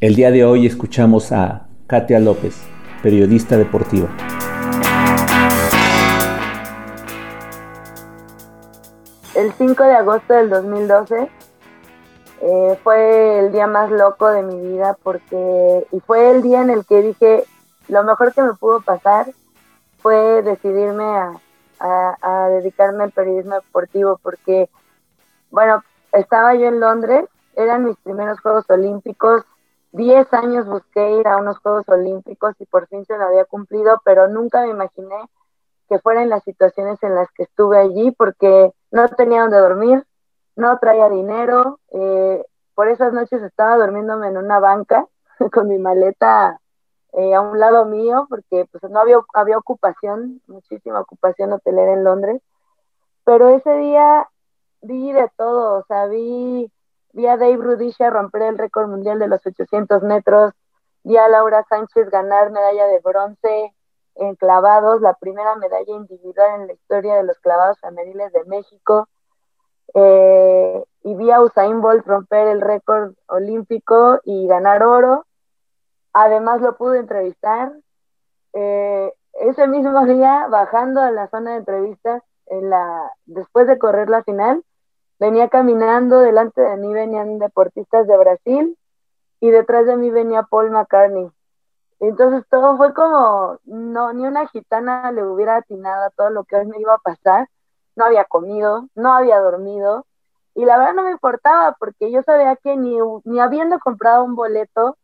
[0.00, 2.60] El día de hoy escuchamos a Katia López,
[3.00, 4.08] periodista deportiva.
[9.36, 11.28] El 5 de agosto del 2012
[12.42, 16.70] eh, fue el día más loco de mi vida porque y fue el día en
[16.70, 17.44] el que dije
[17.88, 19.26] lo mejor que me pudo pasar
[19.98, 24.68] fue decidirme a, a dedicarme al periodismo deportivo porque
[25.50, 25.82] bueno
[26.12, 27.26] estaba yo en Londres
[27.56, 29.44] eran mis primeros Juegos Olímpicos
[29.94, 34.02] 10 años busqué ir a unos Juegos Olímpicos y por fin se lo había cumplido,
[34.04, 35.14] pero nunca me imaginé
[35.88, 40.04] que fueran las situaciones en las que estuve allí porque no tenía donde dormir,
[40.56, 45.06] no traía dinero, eh, por esas noches estaba durmiéndome en una banca
[45.52, 46.60] con mi maleta
[47.12, 52.02] eh, a un lado mío porque pues no había, había ocupación, muchísima ocupación hotelera en
[52.02, 52.42] Londres,
[53.24, 54.28] pero ese día
[54.82, 56.68] vi de todo, o sea, vi
[57.14, 60.52] vi a Dave Rudisha romper el récord mundial de los 800 metros,
[61.04, 63.72] vi a Laura Sánchez ganar medalla de bronce
[64.16, 69.08] en clavados, la primera medalla individual en la historia de los clavados femeniles de México,
[69.94, 75.24] eh, y vi a Usain Bolt romper el récord olímpico y ganar oro.
[76.12, 77.72] Además lo pude entrevistar.
[78.54, 82.22] Eh, ese mismo día, bajando a la zona de entrevistas,
[83.26, 84.64] después de correr la final,
[85.18, 88.78] Venía caminando, delante de mí venían deportistas de Brasil
[89.40, 91.30] y detrás de mí venía Paul McCartney.
[92.00, 96.56] Entonces todo fue como, no, ni una gitana le hubiera atinado a todo lo que
[96.56, 97.48] hoy me iba a pasar.
[97.96, 100.04] No había comido, no había dormido
[100.54, 104.36] y la verdad no me importaba porque yo sabía que ni, ni habiendo comprado un
[104.36, 104.96] boleto,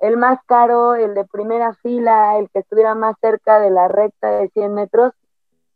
[0.00, 4.30] el más caro, el de primera fila, el que estuviera más cerca de la recta
[4.30, 5.12] de 100 metros,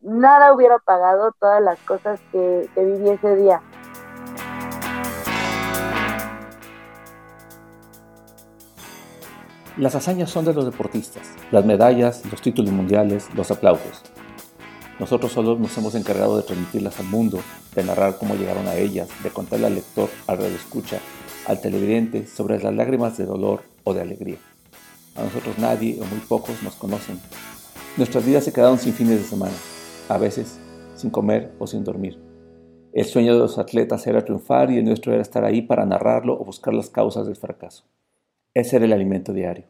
[0.03, 3.63] nada hubiera pagado todas las cosas que, viví ese día.
[9.79, 14.03] Las hazañas son de los deportistas, las medallas, los títulos mundiales, los aplausos.
[14.99, 17.41] Nosotros solo nos hemos encargado de transmitirlas al mundo,
[17.75, 20.99] de narrar cómo llegaron a ellas, de contarle al lector, al escucha,
[21.47, 24.37] al televidente sobre las lágrimas de dolor o de alegría.
[25.17, 27.19] A nosotros nadie o muy pocos nos conocen.
[27.97, 29.55] Nuestras vidas se quedaron sin fines de semana,
[30.09, 30.59] a veces
[30.95, 32.19] sin comer o sin dormir.
[32.93, 36.35] El sueño de los atletas era triunfar y el nuestro era estar ahí para narrarlo
[36.35, 37.85] o buscar las causas del fracaso.
[38.55, 39.65] Ese era el alimento diario.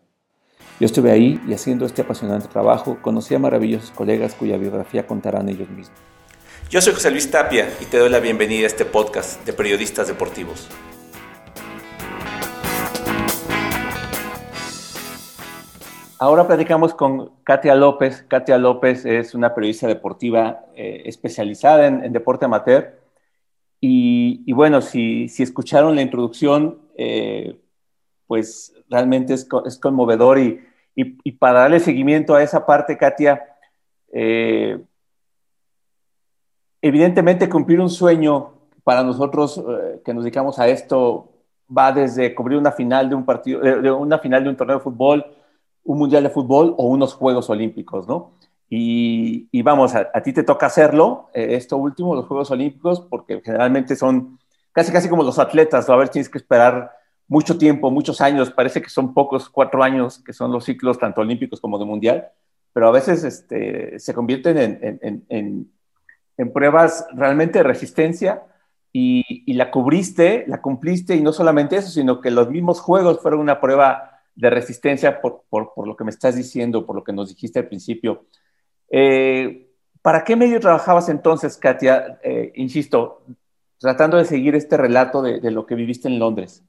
[0.80, 5.48] Yo estuve ahí y haciendo este apasionante trabajo conocí a maravillosos colegas cuya biografía contarán
[5.48, 5.98] ellos mismos.
[6.68, 10.08] Yo soy José Luis Tapia y te doy la bienvenida a este podcast de periodistas
[10.08, 10.68] deportivos.
[16.22, 18.24] Ahora platicamos con Katia López.
[18.28, 22.96] Katia López es una periodista deportiva eh, especializada en, deporte amateur.
[23.80, 27.60] Y, bueno, si, escucharon la introducción, eh,
[28.28, 29.48] pues realmente es,
[29.80, 30.38] conmovedor.
[30.38, 33.42] Y, para darle seguimiento a esa parte, Katia,
[34.12, 34.80] eh,
[36.80, 38.52] evidentemente cumplir un sueño
[38.84, 39.60] para nosotros
[40.04, 41.32] que nos dedicamos a esto
[41.76, 43.60] va desde cubrir una final de un partido,
[43.98, 45.26] una final de un torneo de fútbol
[45.84, 48.32] un mundial de fútbol o unos Juegos Olímpicos, ¿no?
[48.74, 53.96] Y, vamos, a, ti te toca hacerlo, eh, esto último, los Juegos Olímpicos, porque generalmente
[53.96, 54.38] son
[54.72, 55.92] casi, casi como los atletas, ¿no?
[55.94, 56.90] a ver, tienes que esperar
[57.28, 61.20] mucho tiempo, muchos años, parece que son pocos, cuatro años, que son los ciclos tanto
[61.20, 62.28] olímpicos como de mundial,
[62.72, 65.70] pero a veces este, se convierten en, en,
[66.38, 68.42] en, pruebas realmente de resistencia
[68.90, 73.20] y, y la cubriste, la cumpliste, y no solamente eso, sino que los mismos juegos
[73.20, 75.42] fueron una prueba de resistencia por,
[75.86, 78.26] lo que me estás diciendo, por lo que nos dijiste al principio.
[78.88, 79.68] Eh,
[80.00, 82.18] ¿Para qué medio trabajabas entonces, Katia?
[82.22, 83.22] Eh, insisto,
[83.78, 86.64] tratando de seguir este relato de, lo que viviste en Londres.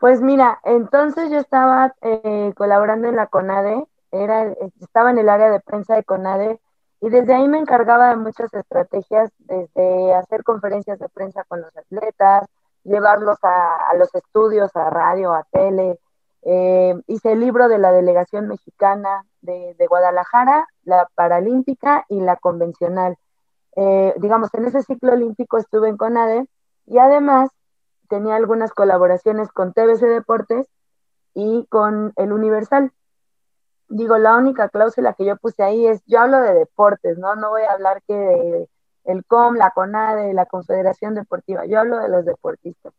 [0.00, 5.50] Pues mira, entonces yo estaba eh, colaborando en la CONADE, era, estaba en el área
[5.50, 6.58] de prensa de CONADE
[7.00, 11.76] y desde ahí me encargaba de muchas estrategias, desde hacer conferencias de prensa con los
[11.76, 12.46] atletas,
[12.84, 15.98] llevarlos a los estudios, a radio, a tele,
[16.42, 23.16] eh, hice el libro de la delegación mexicana de, Guadalajara, la paralímpica y la convencional.
[23.76, 26.46] Eh, digamos, en ese ciclo olímpico estuve en CONADE
[26.86, 27.50] y además
[28.08, 30.66] tenía algunas colaboraciones con TBC Deportes
[31.34, 32.92] y con el Universal.
[33.88, 37.36] Digo, la única cláusula que yo puse ahí es, yo hablo de deportes, ¿no?
[37.36, 38.68] No voy a hablar que de
[39.04, 42.92] el COM, la CONADE, la Confederación Deportiva, yo hablo de los deportistas.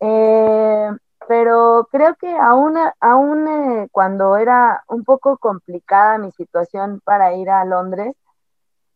[0.00, 0.90] Eh,
[1.28, 7.50] pero creo que aún, aún eh, cuando era un poco complicada mi situación para ir
[7.50, 8.14] a Londres,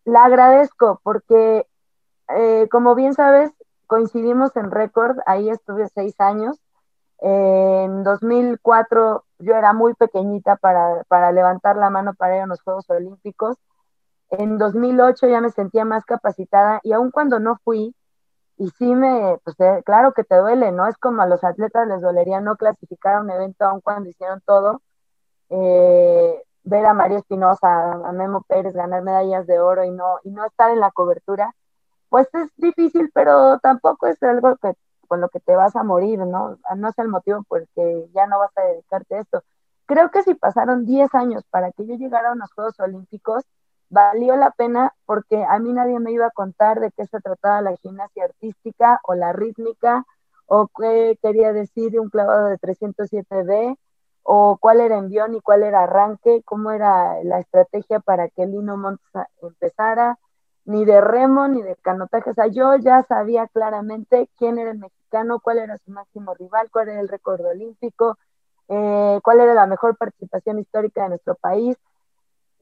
[0.05, 1.67] la agradezco porque,
[2.31, 3.53] eh, como bien sabes,
[3.87, 6.59] coincidimos en récord, ahí estuve seis años
[7.21, 12.63] En 2004 yo era muy pequeñita para, para levantar la mano para ir a los
[12.63, 13.57] Juegos Olímpicos.
[14.31, 17.95] En 2008 ya me sentía más capacitada y aun cuando no fui,
[18.59, 20.87] y sí me, pues claro que te duele, ¿no?
[20.87, 24.41] Es como a los atletas les dolería no clasificar a un evento aun cuando hicieron
[24.47, 24.83] todo.
[25.51, 30.31] Eh, ver a María Espinosa, a Memo Pérez ganar medallas de oro y no, y
[30.31, 31.55] no estar en la cobertura,
[32.09, 34.73] pues es difícil, pero tampoco es algo que,
[35.09, 36.59] con lo que te vas a morir, ¿no?
[36.77, 39.43] No es el motivo por que ya no vas a dedicarte a esto.
[39.87, 43.45] Creo que si pasaron 10 años para que yo llegara a unos Juegos Olímpicos,
[43.89, 47.61] valió la pena porque a mí nadie me iba a contar de qué se trataba
[47.63, 50.05] la gimnasia artística o la rítmica
[50.47, 53.77] o qué quería decir un clavado de 307D
[54.23, 58.77] o cuál era envión y cuál era arranque, cómo era la estrategia para que Lino
[58.77, 59.07] Montes
[59.41, 60.19] empezara,
[60.65, 62.31] ni de remo ni de canotaje.
[62.31, 66.71] O sea, yo ya sabía claramente quién era el mexicano, cuál era su máximo rival,
[66.73, 68.19] cuál era el récord olímpico,
[68.69, 71.77] eh, cuál era la mejor participación histórica de nuestro país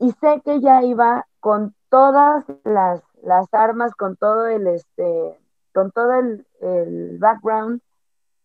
[0.04, 5.38] y sé que ella iba con todas las, las armas, con todo el, este,
[5.72, 7.80] con todo el, el, background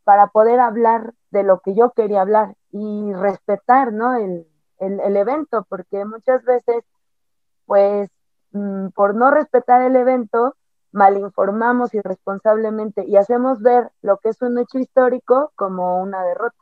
[0.06, 4.16] para poder hablar de lo que yo quería hablar y respetar, ¿no?
[4.16, 4.48] El,
[4.80, 6.86] el, el evento, porque muchas veces,
[7.66, 8.10] pues,
[8.52, 10.56] mmm, por no respetar el evento,
[10.94, 16.58] malinformamos irresponsablemente y hacemos ver lo que es un hecho histórico como una derrota.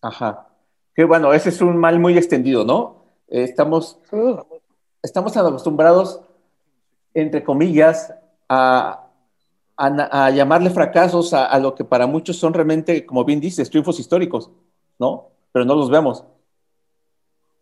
[0.00, 0.48] Ajá.
[0.94, 3.05] Que bueno, ese es un mal muy extendido, ¿no?
[3.28, 4.36] Estamos, sí.
[5.02, 6.20] estamos acostumbrados,
[7.14, 8.14] entre comillas,
[8.48, 9.06] a,
[9.76, 13.70] a, a llamarle fracasos a, a, lo que para muchos son realmente, como bien dices,
[13.70, 14.50] triunfos históricos,
[14.98, 15.28] ¿no?
[15.52, 16.24] Pero no los vemos.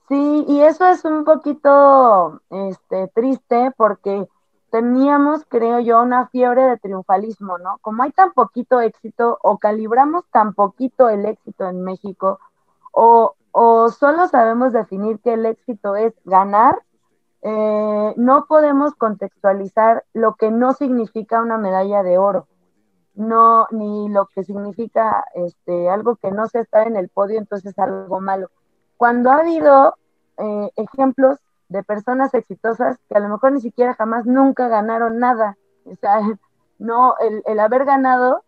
[0.09, 4.29] Sí, y eso es un poquito este, triste porque
[4.71, 7.79] teníamos, creo yo, una fiebre de triunfalismo, ¿no?
[7.81, 12.39] Como hay tan poquito éxito o calibramos tan poquito el éxito en México
[12.93, 16.83] o o solo sabemos definir que el éxito es ganar,
[17.41, 22.49] eh, no podemos contextualizar lo que no significa una medalla de oro,
[23.15, 27.79] no, ni lo que significa este, algo que no se está en el podio, entonces
[27.79, 28.51] algo malo.
[28.97, 29.95] Cuando ha habido
[30.37, 35.57] eh, ejemplos de personas exitosas que a lo mejor ni siquiera jamás nunca ganaron nada,
[35.85, 36.19] o sea,
[36.81, 38.43] no, el, el haber ganado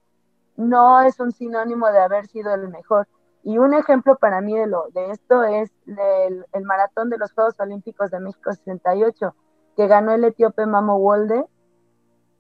[0.56, 3.06] no es un sinónimo de haber sido el mejor
[3.46, 7.32] y un ejemplo para mí de, lo, de esto es el, el maratón de los
[7.32, 9.36] Juegos Olímpicos de México 68,
[9.76, 11.44] que ganó el etíope Mamo Wolde.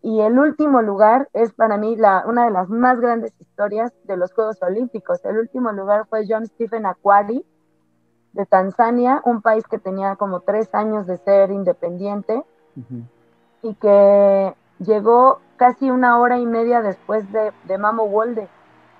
[0.02, 4.16] Y el último lugar es para mí la, una de las más grandes historias de
[4.16, 5.24] los Juegos Olímpicos.
[5.24, 7.46] El último lugar fue John Stephen Aquari
[8.32, 13.04] de Tanzania, un país que tenía como tres años de ser independiente uh -huh.
[13.62, 18.48] y que llegó casi una hora y media después de, de Mamo Wolde,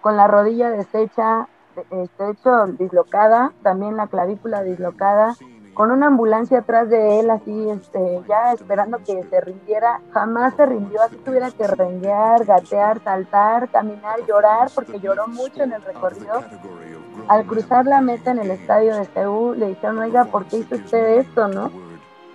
[0.00, 1.48] con la rodilla deshecha,
[1.90, 5.34] este, hecho dislocada, también la clavícula dislocada,
[5.74, 10.64] con una ambulancia atrás de él, así, este, ya esperando que se rindiera, jamás se
[10.64, 16.42] rindió, así tuviera que renguear, gatear, saltar, caminar, llorar, porque lloró mucho en el recorrido.
[17.28, 20.76] Al cruzar la meta en el estadio de Seúl, le dijeron, oiga, ¿por qué hizo
[20.76, 21.70] usted esto, no?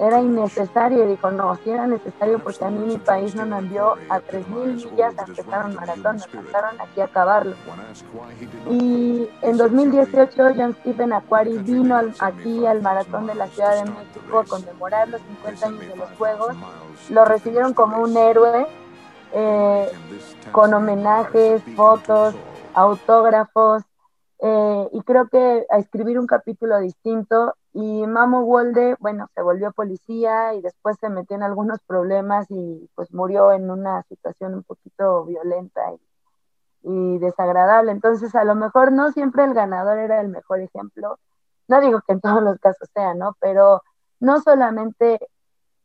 [0.01, 1.07] Era innecesario.
[1.07, 4.91] Dijo, no, si era necesario porque a mí mi país no me envió a 3.000
[4.91, 7.55] millas a empezar un maratón, me mandaron aquí a acabarlo.
[8.69, 14.39] Y en 2018 John Stephen Aquari vino aquí al maratón de la Ciudad de México
[14.39, 16.55] a conmemorar los 50 años de los Juegos.
[17.09, 18.65] Lo recibieron como un héroe,
[19.33, 19.91] eh,
[20.51, 22.35] con homenajes, fotos,
[22.73, 23.83] autógrafos.
[24.43, 29.71] Eh, y creo que a escribir un capítulo distinto y Mamo Wolde, bueno, se volvió
[29.71, 34.63] policía y después se metió en algunos problemas y pues murió en una situación un
[34.63, 37.91] poquito violenta y, y, desagradable.
[37.91, 41.19] Entonces, a lo mejor no siempre el ganador era el mejor ejemplo.
[41.67, 43.37] No digo que en todos los casos sea, ¿no?
[43.39, 43.81] Pero
[44.19, 45.19] no solamente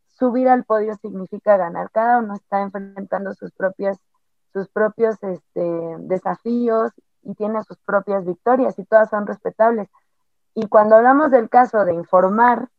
[0.09, 1.90] subir al podio significa ganar.
[1.93, 3.99] Cada uno está enfrentando sus propias
[4.57, 6.90] sus propios este, desafíos
[7.23, 9.88] y tiene sus propias victorias y todas son respetables
[10.57, 12.71] y cuando hablamos del caso de informar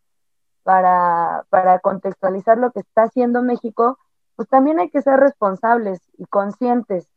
[0.63, 3.99] para, para contextualizar lo que está haciendo México,
[4.35, 7.07] pues también hay que ser responsables y conscientes.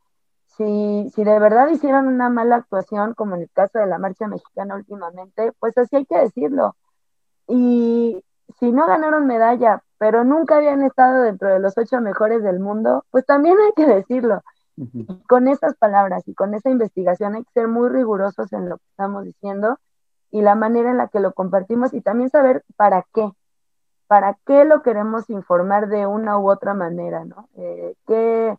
[0.45, 4.29] Si, si de verdad hicieron una mala actuación, como en el caso de la marcha
[4.29, 6.77] mexicana últimamente, pues así hay que decirlo.
[7.49, 8.23] Y
[8.59, 13.07] si no ganaron medalla, pero nunca habían estado dentro de los ocho mejores del mundo,
[13.11, 14.43] pues también hay que decirlo.
[14.77, 15.27] Uh -huh.
[15.27, 18.85] Con esas palabras y con esa investigación hay que ser muy rigurosos en lo que
[18.91, 19.79] estamos diciendo
[20.31, 23.31] y la manera en la que lo compartimos y también saber para qué,
[24.07, 27.49] para qué lo queremos informar de una u otra manera, ¿no?
[27.57, 28.57] Eh, ¿qué,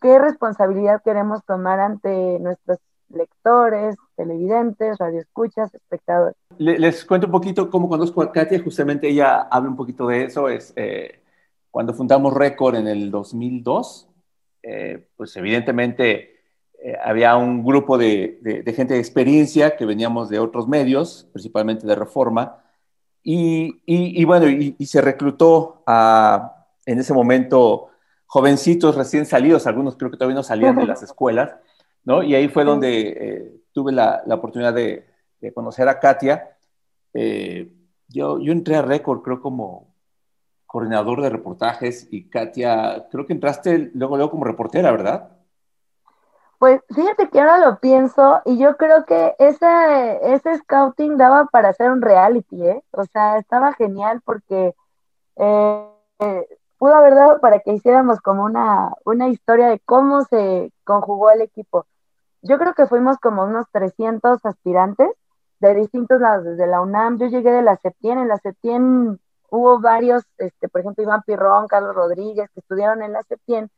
[0.00, 2.78] ¿Qué responsabilidad queremos tomar ante nuestros,
[3.10, 6.36] lectores, televidentes, radioescuchas, espectadores.
[6.58, 10.48] Les cuento un poquito cómo conozco a Katia, justamente ella habla un poquito de eso,
[10.48, 11.20] es eh,
[11.70, 14.08] cuando fundamos Record en el 2002,
[14.62, 16.39] eh, pues evidentemente
[16.82, 18.40] eh, había un grupo de,
[18.74, 22.62] gente de experiencia que veníamos de otros medios, principalmente de Reforma,
[23.22, 25.84] y, bueno, y, se reclutó
[26.86, 27.88] en ese momento,
[28.24, 31.54] jovencitos recién salidos, algunos creo que todavía no salían de las escuelas,
[32.04, 32.22] ¿no?
[32.22, 35.06] Y ahí fue donde eh, tuve la, oportunidad de,
[35.54, 36.56] conocer a Katia.
[37.12, 37.70] Eh,
[38.08, 39.94] yo, entré a Record, creo, como
[40.64, 45.39] coordinador de reportajes y Katia, creo que entraste luego, luego como reportera, ¿verdad?
[46.60, 49.66] Pues fíjate que ahora lo pienso y yo creo que ese,
[50.34, 52.84] ese scouting daba para hacer un reality, ¿eh?
[52.90, 54.74] O sea, estaba genial porque
[55.36, 55.88] eh,
[56.78, 61.40] pudo haber dado para que hiciéramos como una, una historia de cómo se conjugó el
[61.40, 61.86] equipo.
[62.42, 65.08] Yo creo que fuimos como unos 300 aspirantes
[65.60, 69.80] de distintos lados, desde la UNAM, yo llegué de la Septien, en la Septien hubo
[69.80, 73.70] varios, este, por ejemplo, Iván Pirrón, Carlos Rodríguez, que estudiaron en la Septien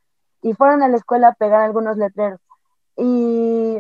[0.43, 2.41] y fueron a la escuela a pegar algunos letreros.
[2.97, 3.79] Y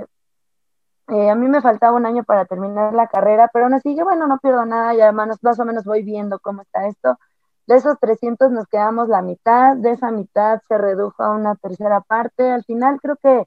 [1.08, 4.04] eh, a mí me faltaba un año para terminar la carrera, pero aún así, yo,
[4.04, 7.18] bueno, no pierdo nada, ya más, más o menos voy viendo cómo está esto.
[7.66, 12.00] De esos 300 nos quedamos la mitad, de esa mitad se redujo a una tercera
[12.00, 12.50] parte.
[12.50, 13.46] Al final creo que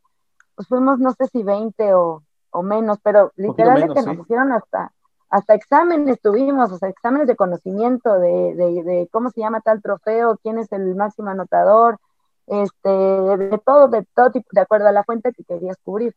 [0.56, 4.94] pues fuimos no sé si 20 o, o menos, pero literalmente nos hicieron hasta,
[5.30, 9.82] hasta exámenes tuvimos, o sea, exámenes de conocimiento de, de, de, cómo se llama tal
[9.82, 12.00] trofeo, quién es el máximo anotador,
[12.48, 16.16] este, de todo, de todo tipo, de acuerdo a la fuente que querías cubrir.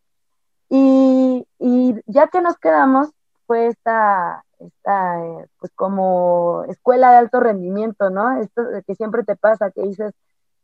[0.68, 3.10] Y, y ya que nos quedamos,
[3.46, 8.40] fue esta, esta eh, pues como escuela de alto rendimiento, ¿no?
[8.40, 10.12] Esto que siempre te pasa, que dices,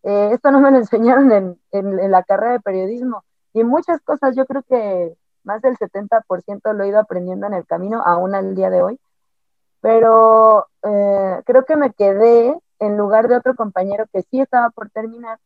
[0.02, 3.24] eh, esto no me lo enseñaron en, en, la carrera de periodismo.
[3.52, 7.66] Y muchas cosas, yo creo que más del 70% lo he ido aprendiendo en el
[7.66, 9.00] camino, aún al día de hoy.
[9.80, 14.90] Pero eh, creo que me quedé en lugar de otro compañero que sí estaba por
[14.90, 15.38] terminar,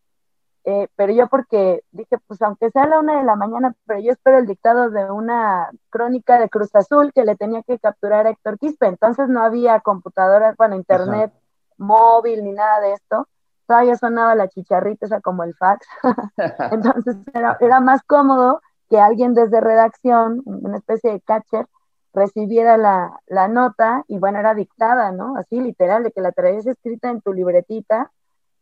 [0.71, 4.01] eh, pero yo porque dije, pues aunque sea a la una de la mañana, pero
[4.01, 8.27] yo espero el dictado de una crónica de Cruz Azul que le tenía que capturar
[8.27, 11.33] a Héctor Quispe, entonces no había computadoras, bueno, internet
[11.79, 13.27] móvil ni nada de esto,
[13.67, 15.87] todavía sonaba la chicharrita esa como el fax,
[16.71, 18.61] entonces era, era más cómodo
[18.91, 21.67] que alguien desde redacción, una especie de catcher,
[22.13, 25.35] recibiera la, la, nota y bueno, era dictada, ¿no?
[25.39, 28.13] Así literal, de que la traías escrita en tu libretita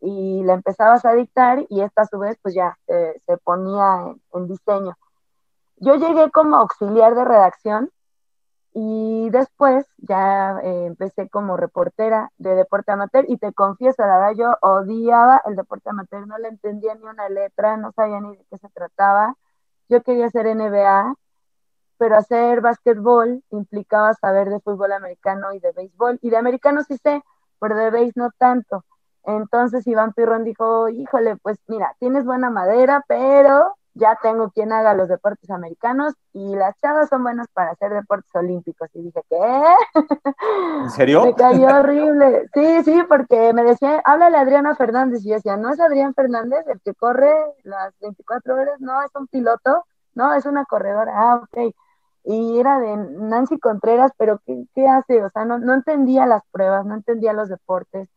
[0.01, 4.15] y la empezabas a dictar y esta a su vez pues ya eh, se ponía
[4.33, 4.97] en, diseño.
[5.79, 7.91] Yo llegué como auxiliar de redacción
[8.73, 14.37] y después ya eh, empecé como reportera de deporte amateur y te confieso, la verdad
[14.37, 18.45] yo odiaba el deporte amateur, no le entendía ni una letra, no sabía ni de
[18.51, 19.35] qué se trataba.
[19.89, 21.15] Yo quería hacer NBA,
[21.99, 26.19] pero hacer básquetbol implicaba saber de fútbol americano y de béisbol.
[26.23, 27.23] Y de americano sí sé,
[27.61, 28.85] pero de béis no tanto.
[29.27, 34.95] Entonces Iván Pirrón dijo, híjole, pues mira, tienes buena madera, pero ya tengo quien haga
[34.95, 38.89] los deportes americanos y las chavas son buenas para hacer deportes olímpicos.
[38.95, 39.65] Y dije, ¿qué?
[40.83, 41.25] ¿En serio?
[41.25, 42.49] Me cayó horrible.
[42.55, 45.25] Sí, sí, porque me decía, háblale a Adriana Fernández.
[45.25, 48.81] Y yo decía, ¿no es Adrián Fernández el que corre las 24 horas?
[48.81, 49.87] No, es un piloto.
[50.15, 51.13] No, es una corredora.
[51.15, 51.75] Ah, ok.
[52.25, 55.25] Y era de Nancy Contreras, pero ¿qué, qué hace?
[55.25, 58.09] O sea, no, no entendía las pruebas, no entendía los deportes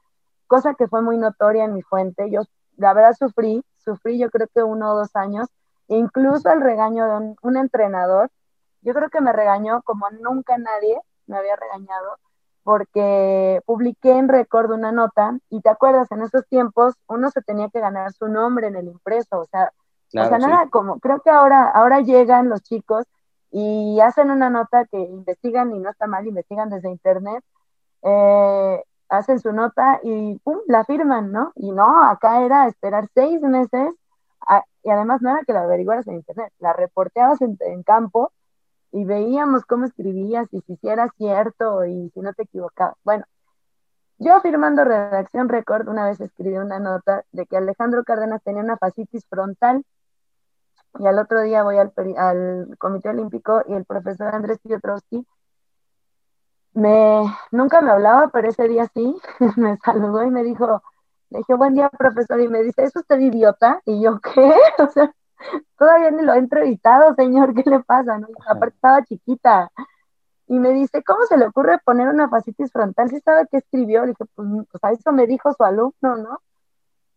[0.50, 2.29] cosa que fue muy notoria en mi fuente.
[2.29, 2.41] Yo,
[2.75, 5.48] la verdad, sufrí, sufrí yo creo que uno o dos años,
[5.88, 8.29] incluso el regaño de un, entrenador.
[8.82, 12.18] Yo creo que me regañó como nunca nadie me había regañado,
[12.63, 17.70] porque publiqué en récord una nota, y te acuerdas, en esos tiempos uno se tenía
[17.70, 19.72] que ganar su nombre en el impreso, o sea,
[20.08, 23.06] o sea, nada como, creo que ahora, ahora llegan los chicos
[23.51, 27.44] y hacen una nota que investigan y no está mal, investigan desde internet,
[28.01, 31.51] eh, hacen su nota y pum, la firman, ¿no?
[31.56, 33.94] Y no, acá era esperar seis meses
[34.84, 38.32] y además no era que la averiguaras en internet, la reporteabas en, campo
[38.92, 42.96] y veíamos cómo escribías y si era cierto y si no te equivocabas.
[43.04, 43.25] Bueno,
[44.18, 48.78] yo firmando Redacción Record una vez escribí una nota de que Alejandro Cárdenas tenía una
[48.78, 49.84] fascitis frontal
[51.00, 55.25] y al otro día voy al, al Comité Olímpico y el profesor Andrés Piotrowski
[56.74, 59.16] me, nunca me hablaba, pero ese día sí,
[59.58, 60.82] me saludó y me dijo,
[61.30, 63.82] le dije, buen día, profesor, y me dice, ¿es usted idiota?
[63.86, 64.54] Y yo, ¿qué?
[64.80, 65.14] O sea,
[65.78, 68.18] todavía ni lo he entrevistado, señor, ¿qué le pasa?
[68.18, 68.28] ¿no?
[68.48, 69.72] Aparte estaba chiquita.
[70.48, 73.10] Y me dice, ¿cómo se le ocurre poner una fascitis frontal?
[73.10, 74.02] ¿Sí sabe qué escribió?
[74.02, 76.40] Le dije, pues, pues a eso me dijo su alumno, ¿no?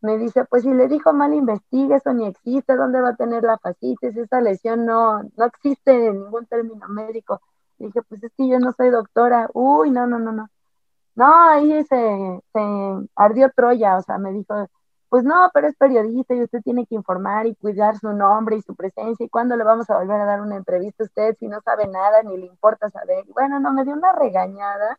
[0.02, 3.44] me dice, pues si le dijo mal, investigue, eso ni existe, ¿dónde va a tener
[3.44, 4.16] la fascitis?
[4.16, 7.40] Esa lesión no, no existe en ningún término médico.
[7.86, 9.48] Dije, pues es que yo no soy doctora.
[9.54, 10.48] Uy, no, no, no, no.
[11.14, 12.60] No, ahí se, se
[13.16, 14.68] ardió Troya, o sea, me dijo,
[15.08, 18.62] pues no, pero es periodista y usted tiene que informar y cuidar su nombre y
[18.62, 19.26] su presencia.
[19.26, 21.86] ¿Y cuándo le vamos a volver a dar una entrevista a usted si no sabe
[21.86, 23.24] nada ni le importa saber?
[23.34, 24.98] Bueno, no, me dio una regañada.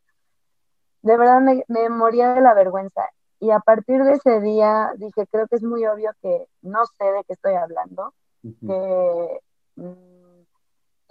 [1.01, 3.01] De verdad me, me moría de la vergüenza.
[3.39, 7.05] Y a partir de ese día dije, creo que es muy obvio que no sé
[7.05, 9.39] de qué estoy hablando, que
[9.77, 10.12] mm,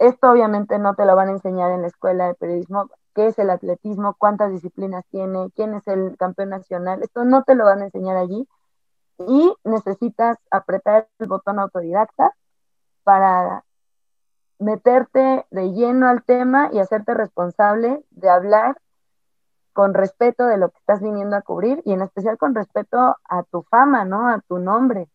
[0.07, 3.39] esto obviamente no te lo van a enseñar en la escuela de periodismo, qué es
[3.39, 7.81] el atletismo, cuántas disciplinas tiene, quién es el campeón nacional, esto no te lo van
[7.81, 8.47] a enseñar allí
[9.19, 12.35] y necesitas apretar el botón autodidacta
[13.03, 13.63] para
[14.59, 18.77] meterte de lleno al tema y hacerte responsable de hablar
[19.73, 23.43] con respeto de lo que estás viniendo a cubrir y en especial con respeto a
[23.43, 24.27] tu fama, ¿no?
[24.27, 25.09] A tu nombre.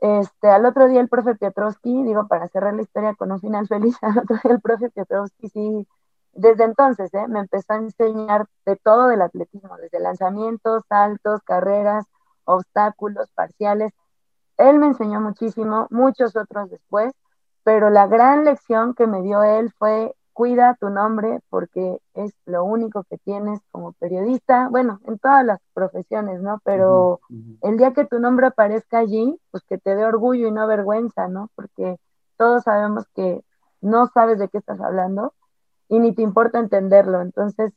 [0.00, 3.66] Este, al otro día el profe Piotrowski, digo, para cerrar la historia con un final
[3.66, 5.86] feliz, al otro día el profe Piotrowski sí,
[6.36, 7.26] desde entonces, ¿eh?
[7.28, 12.04] me empezó a enseñar de todo del atletismo, desde lanzamientos, saltos, carreras,
[12.44, 13.92] obstáculos, parciales.
[14.58, 17.12] Él me enseñó muchísimo, muchos otros después,
[17.64, 22.62] pero la gran lección que me dio él fue cuida tu nombre porque es lo
[22.62, 26.60] único que tienes como periodista, bueno, en todas las profesiones, ¿no?
[26.62, 27.20] Pero
[27.62, 31.26] el día que tu nombre aparezca allí, pues que te dé orgullo y no vergüenza,
[31.28, 31.48] ¿no?
[31.54, 31.96] Porque
[32.36, 33.40] todos sabemos que
[33.80, 35.32] no sabes de qué estás hablando
[35.88, 37.22] y ni te importa entenderlo.
[37.22, 37.72] Entonces,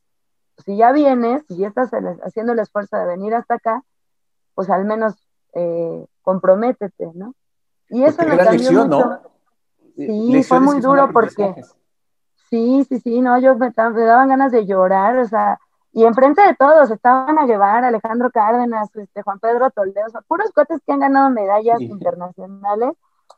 [0.66, 1.92] si ya vienes y ya estás
[2.26, 3.84] haciendo el esfuerzo de venir hasta acá,
[4.54, 5.14] pues al menos
[5.54, 7.36] eh, comprométete, ¿no?
[7.90, 8.86] Y eso me cambió mucho.
[8.86, 9.22] ¿no?
[9.96, 11.56] Sí, fue muy duro porque
[12.50, 15.60] Sí, sí, sí, no, yo me, daban ganas de llorar, o sea,
[15.92, 20.22] y enfrente de todos estaban a llevar Alejandro Cárdenas, este, Juan Pedro Toledo, o sea,
[20.22, 22.96] puros cotes que han ganado medallas internacionales,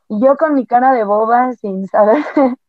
[0.08, 2.24] y yo con mi cara de boba, sin saber,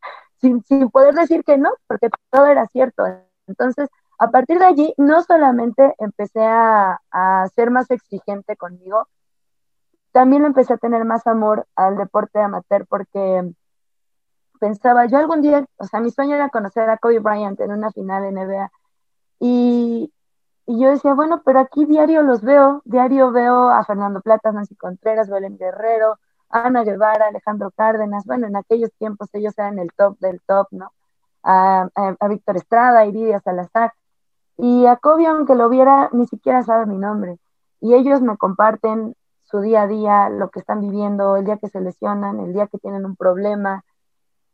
[0.40, 3.04] sin, sin poder decir que no, porque todo era cierto.
[3.46, 3.88] Entonces,
[4.18, 9.06] a partir de allí, no solamente empecé a, a ser más exigente conmigo,
[10.12, 13.52] también empecé a tener más amor al deporte amateur, porque
[14.62, 17.90] pensaba, yo algún día, o sea, mi sueño era conocer a Kobe Bryant en una
[17.90, 18.70] final de NBA.
[19.40, 20.12] Y,
[20.66, 24.76] y yo decía, bueno, pero aquí diario los veo, diario veo a Fernando Plata, Nancy
[24.76, 26.16] Contreras, Belén Guerrero,
[26.48, 30.92] Ana Guevara, Alejandro Cárdenas, bueno, en aquellos tiempos ellos eran el top del top, ¿no?
[31.42, 33.92] A, a, Víctor Estrada, Iridia Salazar.
[34.58, 37.38] Y a Kobe, aunque lo viera, ni siquiera sabe mi nombre.
[37.80, 41.68] Y ellos me comparten su día a día, lo que están viviendo, el día que
[41.68, 43.84] se lesionan, el día que tienen un problema,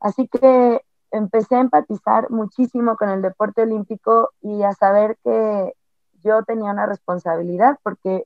[0.01, 5.75] Así que empecé a empatizar muchísimo con el deporte olímpico y a saber que
[6.23, 8.25] yo tenía una responsabilidad, porque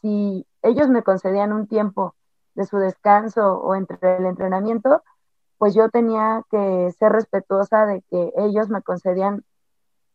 [0.00, 2.14] si ellos me concedían un tiempo
[2.54, 5.02] de su descanso o entre el entrenamiento,
[5.58, 9.44] pues yo tenía que ser respetuosa de que ellos me concedían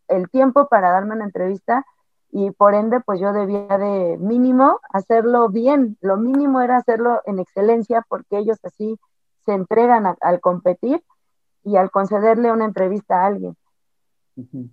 [0.08, 1.86] el tiempo para darme una entrevista
[2.32, 7.40] y por ende pues yo debía de mínimo hacerlo bien, lo mínimo era hacerlo en
[7.40, 9.00] excelencia porque ellos así
[9.46, 11.04] se entregan al competir
[11.64, 13.56] y al concederle una entrevista a alguien.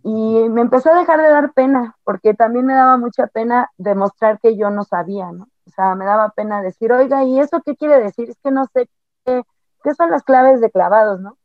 [0.04, 4.38] Y me empezó a dejar de dar pena, porque también me daba mucha pena demostrar
[4.38, 5.48] que yo no sabía, ¿no?
[5.66, 8.30] O sea, me daba pena decir, oiga, ¿y eso qué quiere decir?
[8.30, 8.88] Es que no sé
[9.24, 9.42] qué,
[9.82, 11.36] qué son las claves de clavados, ¿no?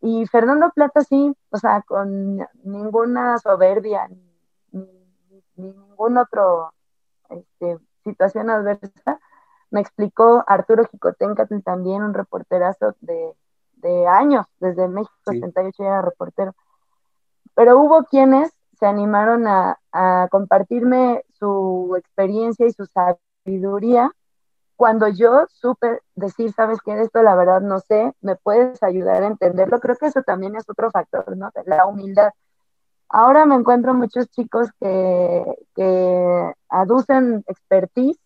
[0.00, 4.08] Y Fernando Plata sí, o sea, con ninguna soberbia,
[4.70, 4.86] ni,
[5.56, 6.72] ningún otro
[7.30, 9.18] este, situación adversa,
[9.70, 13.34] me explicó Arturo Jicotencatl también, un reporterazo de,
[14.08, 16.54] años, desde México 78 ya era reportero.
[17.54, 19.78] Pero hubo quienes se animaron a,
[20.30, 24.12] compartirme su experiencia y su sabiduría
[24.76, 29.24] cuando yo supe decir, sabes qué, de esto la verdad no sé, me puedes ayudar
[29.24, 29.80] a entenderlo.
[29.80, 31.50] Creo que eso también es otro factor, ¿no?
[31.66, 32.30] La humildad.
[33.08, 38.20] Ahora me encuentro muchos chicos que, que aducen expertise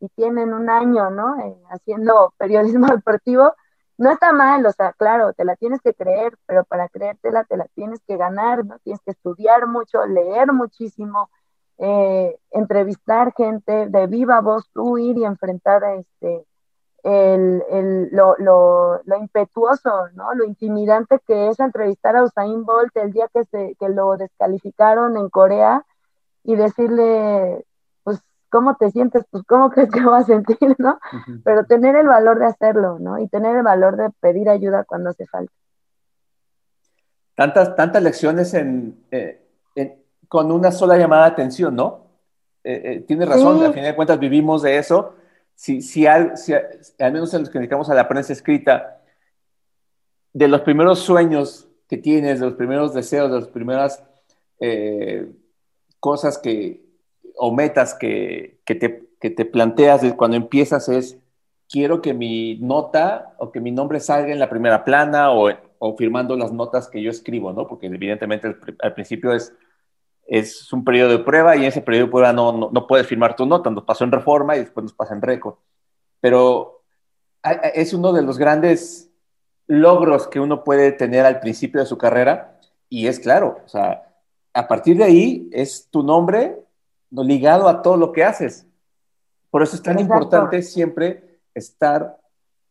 [0.00, 1.36] y tienen un año, ¿no?
[1.70, 3.54] haciendo periodismo deportivo,
[3.98, 7.56] no está mal, o sea, claro, te la tienes que creer, pero para creértela te
[7.56, 8.78] la tienes que ganar, ¿no?
[8.78, 11.30] Tienes que estudiar mucho, leer muchísimo,
[11.78, 16.46] eh, entrevistar gente de viva voz, tú ir y enfrentar a este,
[17.02, 20.32] el, el, lo, lo, lo, impetuoso, ¿no?
[20.34, 25.16] Lo intimidante que es entrevistar a Usain Bolt el día que, se, que lo descalificaron
[25.16, 25.84] en Corea
[26.44, 27.64] y decirle,
[28.50, 29.24] ¿cómo te sientes?
[29.30, 30.98] Pues cómo crees que vas a sentir, ¿no?
[31.44, 33.18] Pero tener el valor de hacerlo, ¿no?
[33.18, 35.52] Y tener el valor de pedir ayuda cuando hace falta.
[37.34, 39.46] Tantas, tantas lecciones en, eh,
[40.26, 42.08] con una sola llamada de atención, ¿no?
[42.64, 45.14] eh, eh, tienes razón, al final de cuentas vivimos de eso.
[45.54, 46.34] Si, si, al,
[46.98, 49.00] al menos en los que dedicamos a la prensa escrita,
[50.32, 54.02] de los primeros sueños que tienes, de los primeros deseos, de las primeras
[56.00, 56.87] cosas que,
[57.38, 61.18] o metas que, que, te, que te planteas cuando empiezas es,
[61.68, 65.96] quiero que mi nota o que mi nombre salga en la primera plana o, o
[65.96, 67.66] firmando las notas que yo escribo, ¿no?
[67.66, 69.52] Porque evidentemente al principio es
[70.28, 73.34] es un periodo de prueba y en ese periodo de prueba no, no, puedes firmar
[73.34, 75.54] tu nota, nos pasó en reforma y después nos pasa en récord.
[76.20, 76.82] Pero
[77.74, 79.10] es uno de los grandes
[79.66, 84.14] logros que uno puede tener al principio de su carrera y es claro, o sea,
[84.52, 86.58] a partir de ahí es tu nombre
[87.10, 88.66] ligado a todo lo que haces.
[89.50, 92.18] Por eso es tan importante siempre estar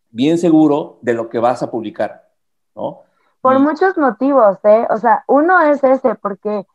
[0.10, 2.30] bien seguro de lo que vas a publicar,
[2.76, 3.02] ¿no?
[3.41, 4.88] Por muchos motivos, ¿eh?
[4.89, 6.65] O sea, uno es ese, porque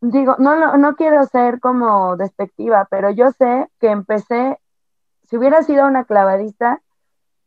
[0.00, 4.58] digo, no, no quiero ser como despectiva, pero yo sé que empecé,
[5.28, 6.82] si hubiera sido una clavadista,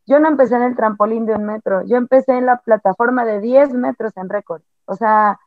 [0.05, 3.39] yo no empecé en el trampolín de un metro, yo empecé en la plataforma de
[3.39, 4.63] 10 metros en récord.
[4.85, 5.39] O sea,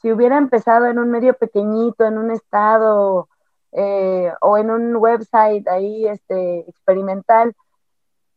[0.00, 3.28] si hubiera empezado en un medio pequeñito, en un estado
[3.72, 7.54] eh, o en un website ahí este, experimental,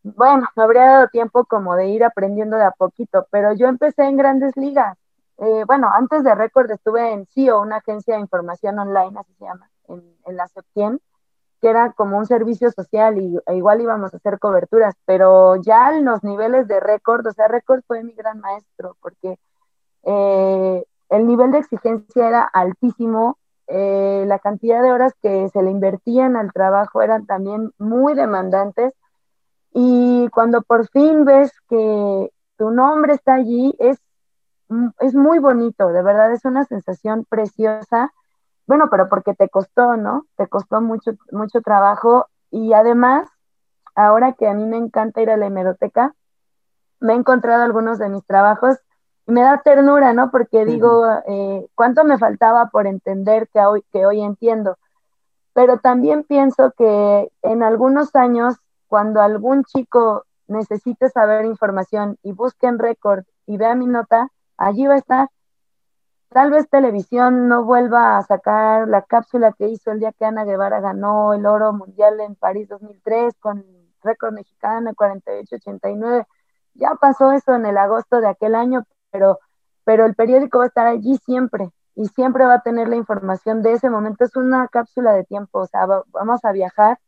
[0.03, 4.03] bueno, me habría dado tiempo como de ir aprendiendo de a poquito, pero yo empecé
[4.03, 4.97] en grandes ligas.
[5.37, 9.45] Eh, bueno, antes de Record estuve en CIO, una agencia de información online, así se
[9.45, 10.99] llama, en, la Septien,
[11.61, 15.95] que era como un servicio social y e igual íbamos a hacer coberturas, pero ya
[15.95, 19.37] en los niveles de Record, o sea, Record fue mi gran maestro, porque
[20.03, 25.69] eh, el nivel de exigencia era altísimo, eh, la cantidad de horas que se le
[25.69, 28.93] invertían al trabajo eran también muy demandantes,
[29.73, 33.99] y cuando por fin ves que tu nombre está allí, es
[34.71, 38.13] Mm, es muy bonito, de verdad es una sensación preciosa.
[38.67, 40.27] Bueno, pero porque te costó, ¿no?
[40.37, 43.29] Te costó mucho, mucho trabajo y además,
[43.95, 46.15] ahora que a mí me encanta ir a la hemeroteca,
[47.01, 48.77] me he encontrado algunos de mis trabajos
[49.25, 50.31] me da ternura, ¿no?
[50.31, 54.77] Porque digo, eh, ¿cuánto me faltaba por entender que hoy, que hoy entiendo?
[55.53, 58.55] Pero también pienso que en algunos años,
[58.87, 64.87] cuando algún chico necesite saber información y busque en récord y vea mi nota, allí
[64.87, 65.29] va a estar.
[66.29, 70.45] Tal vez televisión no vuelva a sacar la cápsula que hizo el día que Ana
[70.45, 73.65] Guevara ganó el oro mundial en París 2003 con
[74.01, 76.25] récord mexicano 48-89.
[76.75, 79.39] Ya pasó eso en el agosto de aquel año, pero,
[79.83, 83.61] pero el periódico va a estar allí siempre y siempre va a tener la información
[83.61, 84.23] de ese momento.
[84.23, 86.99] Es una cápsula de tiempo, o sea, vamos a viajar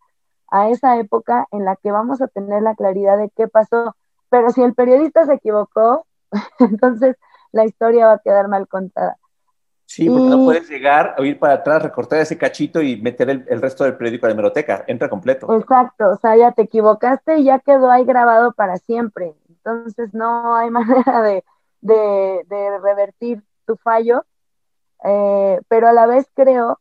[0.49, 3.95] a esa época en la que vamos a tener la claridad de qué pasó.
[4.29, 6.05] Pero si el periodista se equivocó,
[6.59, 7.15] entonces
[7.51, 9.17] la historia va a quedar mal contada.
[9.85, 13.61] Sí, porque no puedes llegar o ir para atrás, recortar ese cachito y meter el,
[13.61, 14.85] resto del periódico a la hemeroteca.
[14.87, 15.55] Entra completo.
[15.55, 19.35] Exacto, o sea, ya te equivocaste y ya quedó ahí grabado para siempre.
[19.49, 21.43] Entonces no hay manera de,
[21.83, 24.25] revertir tu fallo,
[25.03, 26.79] eh, pero a la vez creo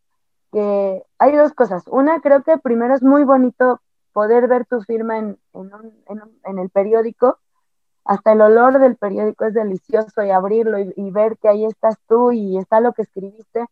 [0.53, 1.85] que hay dos cosas.
[1.89, 3.81] Una, creo que primero es muy bonito
[4.13, 7.39] poder ver tu firma en, en el periódico
[8.05, 12.33] hasta el olor del periódico es delicioso y abrirlo y, ver que ahí estás tú
[12.33, 13.67] y está lo que escribiste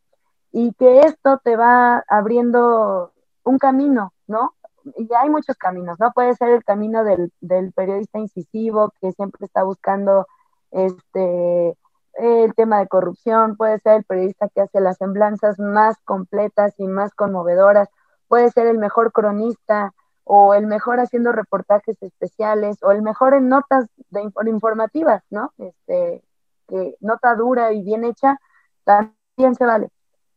[0.53, 3.13] y que esto te va abriendo
[3.45, 4.55] un camino, ¿no?
[4.97, 6.13] Y hay muchos caminos, ¿no?
[6.13, 7.33] Puede ser el camino del,
[7.75, 10.27] periodista incisivo que siempre está buscando
[10.71, 11.77] este
[12.15, 16.87] el tema de corrupción, puede ser el periodista que hace las semblanzas más completas y
[16.87, 17.89] más conmovedoras,
[18.29, 19.95] puede ser el mejor cronista,
[20.33, 25.53] o el mejor haciendo reportajes especiales, o el mejor en notas de informativas, ¿no?
[25.59, 26.23] Este,
[26.69, 28.39] que nota dura y bien hecha,
[28.85, 29.89] también se vale.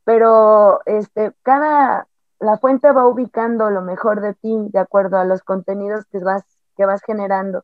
[0.04, 2.08] Pero este, cada,
[2.39, 6.43] la fuente va ubicando lo mejor de ti de acuerdo a los contenidos que vas,
[6.76, 7.63] que vas generando.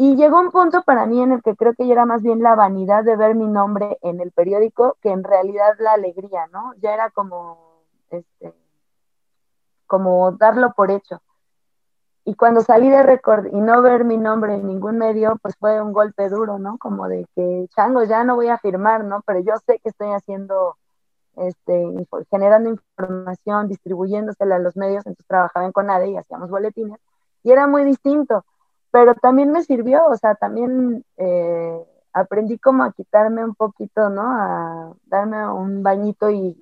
[0.00, 2.40] Y llegó un punto para mí en el que creo que ya era más bien
[2.40, 6.72] la vanidad de ver mi nombre en el periódico que en realidad la alegría, ¿no?
[6.80, 8.54] Ya era como, este,
[9.88, 11.20] como darlo por hecho.
[12.24, 15.82] Y cuando salí de récord y no ver mi nombre en ningún medio, pues fue
[15.82, 16.78] un golpe duro, ¿no?
[16.78, 19.22] Como de que, chango, ya no voy a firmar, ¿no?
[19.26, 20.76] Pero yo sé que estoy haciendo,
[21.34, 27.00] este, generando información, distribuyéndosela a los medios, entonces trabajaba en CONADE y hacíamos boletines,
[27.42, 28.44] y era muy distinto,
[28.90, 34.22] pero también me sirvió, o sea, también eh, aprendí como a quitarme un poquito, ¿no?
[34.22, 36.60] A darme un bañito y,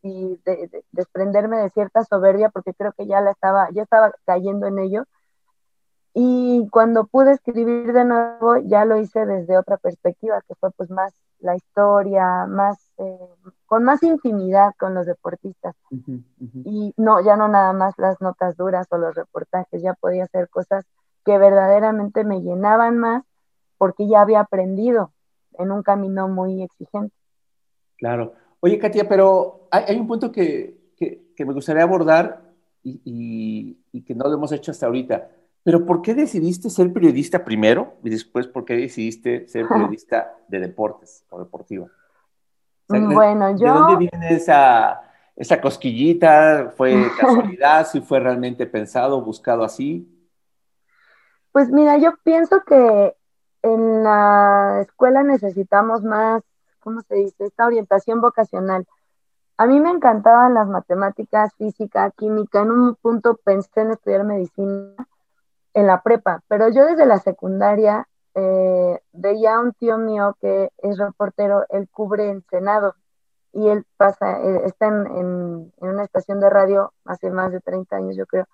[0.92, 5.04] desprenderme de cierta soberbia porque creo que ya la estaba, ya estaba cayendo en ello.
[6.14, 10.90] Y cuando pude escribir de nuevo, ya lo hice desde otra perspectiva, que fue pues
[10.90, 13.18] más la historia, más, eh,
[13.66, 15.74] con más intimidad con los deportistas.
[16.64, 20.48] Y no, ya no nada más las notas duras o los reportajes, ya podía hacer
[20.48, 20.86] cosas
[21.26, 23.24] que verdaderamente me llenaban más
[23.76, 25.12] porque ya había aprendido
[25.58, 27.14] en un camino muy exigente.
[27.98, 28.32] Claro.
[28.60, 32.40] Oye, Katia, pero hay, un punto que, que, me gustaría abordar
[32.82, 35.28] y, y que no lo hemos hecho hasta ahorita
[35.66, 40.60] pero ¿por qué decidiste ser periodista primero y después por qué decidiste ser periodista de
[40.60, 41.88] deportes o deportiva?
[42.88, 43.66] bueno, yo...
[43.66, 45.00] ¿De dónde viene esa,
[45.34, 46.72] esa cosquillita?
[46.76, 47.84] ¿Fue casualidad?
[47.88, 50.08] ¿Si fue realmente pensado, buscado así?
[51.56, 53.16] Pues mira, yo pienso que
[53.62, 56.42] en la escuela necesitamos más,
[56.80, 57.46] ¿cómo se dice?
[57.46, 58.86] Esta orientación vocacional.
[59.56, 62.60] A mí me encantaban las matemáticas, física, química.
[62.60, 65.08] En un punto pensé en estudiar medicina
[65.72, 70.70] en la prepa, pero yo desde la secundaria eh, veía a un tío mío que
[70.76, 72.96] es reportero, él cubre en Senado
[73.54, 78.14] y él pasa, eh, está en, una estación de radio hace más de 30 años,
[78.14, 78.46] yo creo.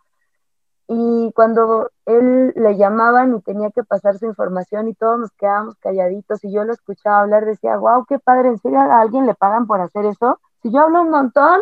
[0.88, 5.76] Y cuando él le llamaban y tenía que pasar su información y todos nos quedábamos
[5.76, 9.34] calladitos y yo lo escuchaba hablar, decía, wow, qué padre, ¿en serio a alguien le
[9.34, 10.40] pagan por hacer eso?
[10.62, 11.60] Si yo hablo un montón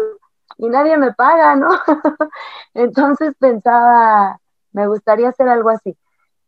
[0.59, 1.69] y nadie me paga, ¿no?
[2.75, 4.39] Entonces pensaba,
[4.73, 5.97] me gustaría hacer algo así.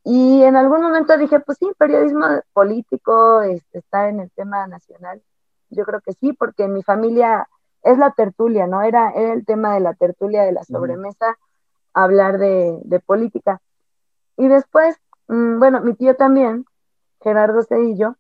[0.05, 5.23] Y en algún momento dije, pues sí, periodismo político, este, estar en el tema nacional.
[5.71, 7.49] Yo creo que sí, porque en mi familia
[7.83, 8.83] es la tertulia, ¿no?
[8.83, 11.39] Era, el tema de la tertulia, de la sobremesa,
[11.95, 13.61] hablar de, política.
[14.37, 14.97] Y después,
[15.29, 16.65] mm, bueno, mi tío también,
[17.21, 18.17] Gerardo Cedillo,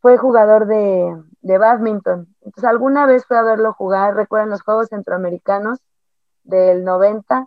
[0.00, 2.34] fue jugador de, de badminton.
[2.42, 5.80] Entonces, alguna vez fue a verlo jugar, recuerden los Juegos Centroamericanos
[6.44, 7.46] del 90,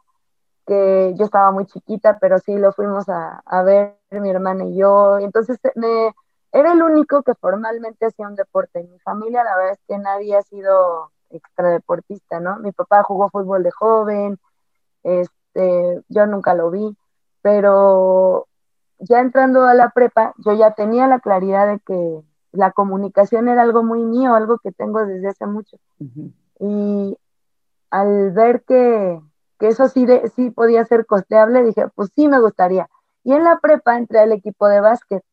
[0.66, 5.20] que yo estaba muy chiquita, pero sí lo fuimos a, ver mi hermana y yo.
[5.20, 6.14] Entonces me,
[6.52, 8.80] era el único que formalmente hacía un deporte.
[8.80, 12.58] En mi familia la verdad es que nadie ha sido extradeportista, ¿no?
[12.60, 14.40] Mi papá jugó fútbol de joven,
[15.04, 16.96] este, yo nunca lo vi,
[17.42, 18.48] pero
[19.00, 23.62] ya entrando a la prepa, yo ya tenía la claridad de que la comunicación era
[23.62, 25.78] algo muy mío, algo que tengo desde hace mucho.
[26.60, 27.18] Y
[27.90, 29.20] al ver que,
[29.60, 32.90] que eso sí, de, sí podía ser costeable, dije, pues sí me gustaría.
[33.24, 35.24] Y en la prepa entré al equipo de básquet.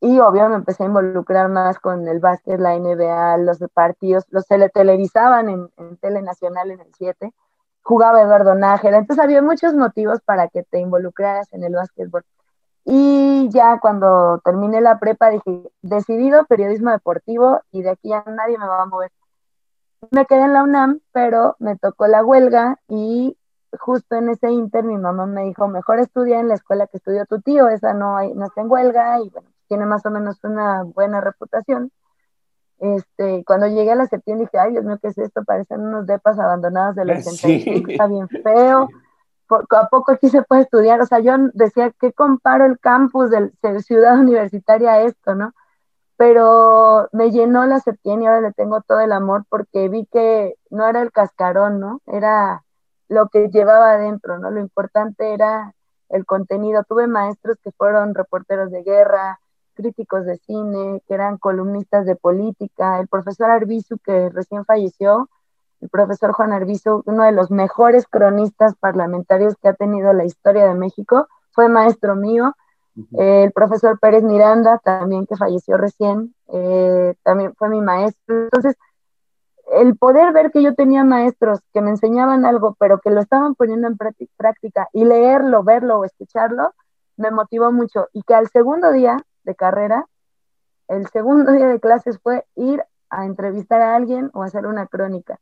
[0.00, 4.44] Y obvio me empecé a involucrar más con el básquet, la NBA, los partidos, los
[4.44, 7.32] se televisaban en, en Telenacional en el 7.
[7.84, 8.98] Jugaba Eduardo Nájera.
[8.98, 12.24] Entonces había muchos motivos para que te involucraras en el básquetbol.
[12.84, 18.58] Y ya cuando terminé la prepa dije, decidido periodismo deportivo y de aquí ya nadie
[18.58, 19.12] me va a mover
[20.10, 23.36] me quedé en la UNAM, pero me tocó la huelga y
[23.78, 27.26] justo en ese inter mi mamá me dijo, mejor estudia en la escuela que estudió
[27.26, 30.42] tu tío, esa no, hay, no está en huelga y bueno, tiene más o menos
[30.44, 31.90] una buena reputación.
[32.78, 35.44] Este, cuando llegué a la septiembre dije, ay Dios mío, ¿qué es esto?
[35.44, 38.88] Parecen unos depas abandonados del 85, está bien feo.
[39.48, 41.00] ¿A poco aquí se puede estudiar?
[41.00, 45.52] O sea, yo decía, ¿qué comparo el campus de Ciudad Universitaria a esto, no?
[46.16, 50.54] pero me llenó la septiembre y ahora le tengo todo el amor porque vi que
[50.70, 52.00] no era el cascarón, ¿no?
[52.06, 52.64] Era
[53.08, 54.50] lo que llevaba adentro, ¿no?
[54.50, 55.74] Lo importante era
[56.08, 56.84] el contenido.
[56.84, 59.40] Tuve maestros que fueron reporteros de guerra,
[59.74, 65.28] críticos de cine, que eran columnistas de política, el profesor Arbizu que recién falleció,
[65.80, 70.66] el profesor Juan Arbizu, uno de los mejores cronistas parlamentarios que ha tenido la historia
[70.66, 72.54] de México, fue maestro mío
[73.12, 78.44] el profesor Pérez Miranda, también que falleció recién, eh, también fue mi maestro.
[78.44, 78.76] Entonces,
[79.72, 83.54] el poder ver que yo tenía maestros que me enseñaban algo, pero que lo estaban
[83.54, 83.96] poniendo en
[84.36, 86.72] práctica y leerlo, verlo o escucharlo,
[87.16, 88.08] me motivó mucho.
[88.12, 90.06] Y que al segundo día de carrera,
[90.88, 95.38] el segundo día de clases fue ir a entrevistar a alguien o hacer una crónica.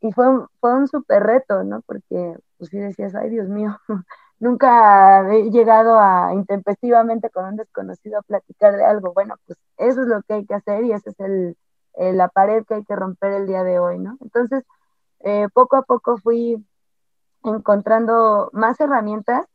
[0.00, 0.26] Y fue,
[0.60, 1.82] fue un súper reto, ¿no?
[1.82, 3.78] Porque pues sí decías, ay Dios mío,
[4.38, 9.12] nunca he llegado a intempestivamente con un desconocido a platicar de algo.
[9.14, 11.56] Bueno, pues eso es lo que hay que hacer y esa es el,
[11.96, 14.18] la pared que hay que romper el día de hoy, ¿no?
[14.20, 14.64] Entonces,
[15.20, 16.64] eh, poco a poco fui
[17.44, 19.46] encontrando más herramientas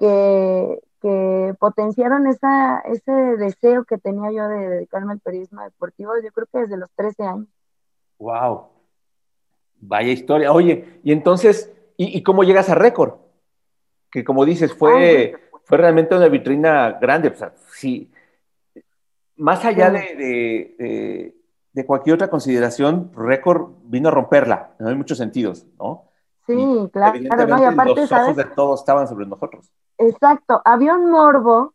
[0.00, 6.32] que, que potenciaron esa, ese deseo que tenía yo de dedicarme al periodismo deportivo, yo
[6.32, 7.48] creo que desde los 13 años.
[8.18, 8.66] ¡Wow!
[9.82, 10.52] Vaya historia.
[10.52, 13.12] Oye, y entonces, ¿y, y cómo llegas a récord?
[14.10, 15.34] que como dices, fue,
[15.64, 17.28] fue realmente una vitrina grande.
[17.28, 18.10] O sea, sí,
[19.36, 21.34] más allá de,
[21.72, 26.04] de, cualquier otra consideración, récord vino a romperla, en muchos sentidos, ¿no?
[26.46, 29.70] Sí, claro, no, y aparte, los ojos de todos estaban sobre nosotros.
[30.00, 31.74] Exacto, había un morbo,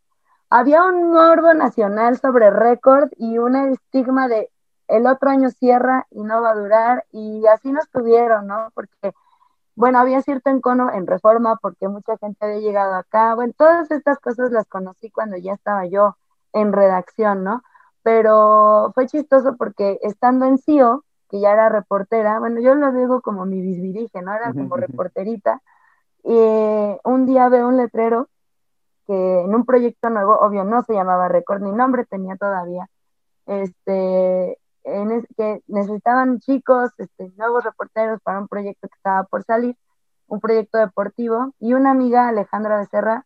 [0.50, 4.50] había un morbo nacional sobre récord y un estigma de
[4.88, 8.70] el otro año cierra y no va a durar y así nos tuvieron, ¿no?
[8.74, 9.12] Porque,
[9.74, 14.18] bueno, había cierto encono en reforma porque mucha gente había llegado acá, bueno, todas estas
[14.18, 16.16] cosas las conocí cuando ya estaba yo
[16.52, 17.62] en redacción, ¿no?
[18.02, 23.20] Pero fue chistoso porque estando en CIO, que ya era reportera, bueno, yo lo digo
[23.20, 24.34] como mi bisbirige, ¿no?
[24.34, 25.60] Era como reporterita,
[26.26, 28.28] y un día veo un letrero
[29.06, 32.88] que en un proyecto nuevo, obvio no se llamaba Record, ni nombre tenía todavía,
[33.46, 34.58] este,
[35.36, 39.76] que necesitaban chicos, este, nuevos reporteros para un proyecto que estaba por salir,
[40.26, 43.24] un proyecto deportivo, y una amiga, Alejandra Becerra,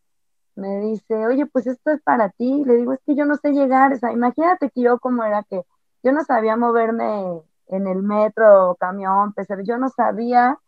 [0.55, 2.63] me dice, oye, pues esto es para ti.
[2.65, 5.43] Le digo, es que yo no sé llegar, o sea, imagínate que yo como era
[5.43, 5.63] que
[6.03, 10.59] yo no sabía moverme en el metro, camión, pesar, yo no sabía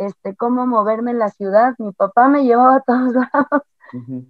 [0.00, 3.62] este, cómo moverme en la ciudad, mi papá me llevaba a todos lados.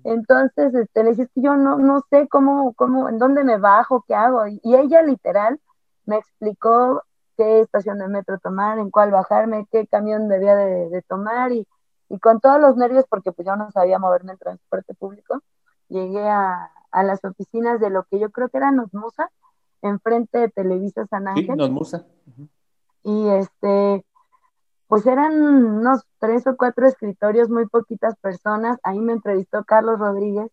[0.05, 3.59] Entonces, este, le dije, es que yo no, no sé cómo, cómo, en dónde me
[3.59, 4.47] bajo, qué hago.
[4.47, 5.61] Y, ella literal
[6.07, 7.03] me explicó
[7.37, 11.69] qué estación de metro tomar, en cuál bajarme, qué camión debía de, tomar y,
[12.09, 15.41] y, con todos los nervios, porque pues yo no sabía moverme en transporte público,
[15.89, 19.31] llegué a, a las oficinas de lo que yo creo que era Nosmusa,
[19.83, 21.47] enfrente de Televisa San Ángel.
[21.47, 22.07] Sí, Nosmusa.
[23.03, 24.05] Y este,
[24.91, 28.77] pues eran unos tres o cuatro escritorios, muy poquitas personas.
[28.83, 30.51] Ahí me entrevistó Carlos Rodríguez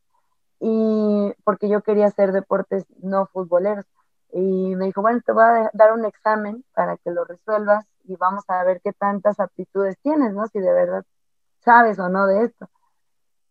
[0.59, 3.85] y porque yo quería hacer deportes no futboleros.
[4.31, 8.15] Y me dijo, bueno, te voy a dar un examen para que lo resuelvas y
[8.15, 10.45] vamos a ver qué tantas aptitudes tienes, ¿no?
[10.49, 11.03] Si de verdad
[11.61, 12.69] sabes o no de esto.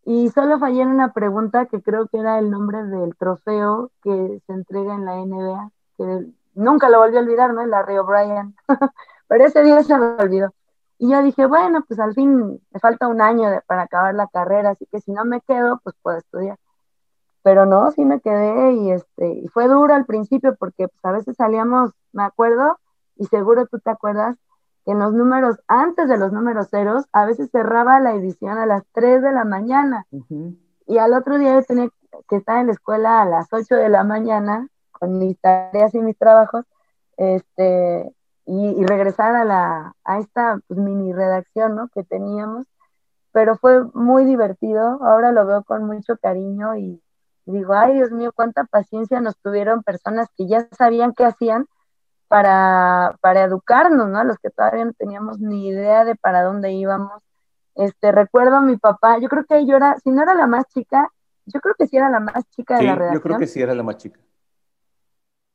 [0.04, 4.40] Y solo fallé en una pregunta que creo que era el nombre del trofeo que
[4.46, 7.66] se entrega en la NBA, que nunca lo volví a olvidar, ¿no?
[7.66, 8.54] La Río Bryan.
[9.26, 10.54] Pero ese día se me olvidó.
[10.98, 14.70] Y yo dije, bueno, pues al fin me falta un año para acabar la carrera,
[14.70, 16.58] así que si no me quedo, pues puedo estudiar.
[17.42, 21.12] Pero no, sí me quedé y, este, y fue duro al principio porque pues, a
[21.12, 22.78] veces salíamos, me acuerdo,
[23.16, 24.36] y seguro tú te acuerdas,
[24.86, 28.84] en los números, antes de los números ceros, a veces cerraba la edición a las
[28.92, 30.06] 3 de la mañana.
[30.86, 31.88] Y al otro día yo tenía
[32.28, 36.00] que estar en la escuela a las 8 de la mañana con mis tareas y
[36.00, 36.64] mis trabajos,
[37.16, 38.14] este,
[38.46, 41.88] y, regresar a, la, a esta pues, mini redacción ¿no?
[41.88, 42.66] que teníamos.
[43.32, 47.02] Pero fue muy divertido, ahora lo veo con mucho cariño y
[47.44, 51.66] digo, ay Dios mío, cuánta paciencia nos tuvieron personas que ya sabían qué hacían
[52.28, 54.24] para, para educarnos, ¿no?
[54.24, 57.22] Los que todavía no teníamos ni idea de para dónde íbamos.
[57.74, 60.64] Este, recuerdo a mi papá, yo creo que yo era, si no era la más
[60.68, 61.10] chica,
[61.44, 63.14] yo creo que sí era la más chica de la redacción.
[63.14, 64.18] Yo creo que sí era la más chica.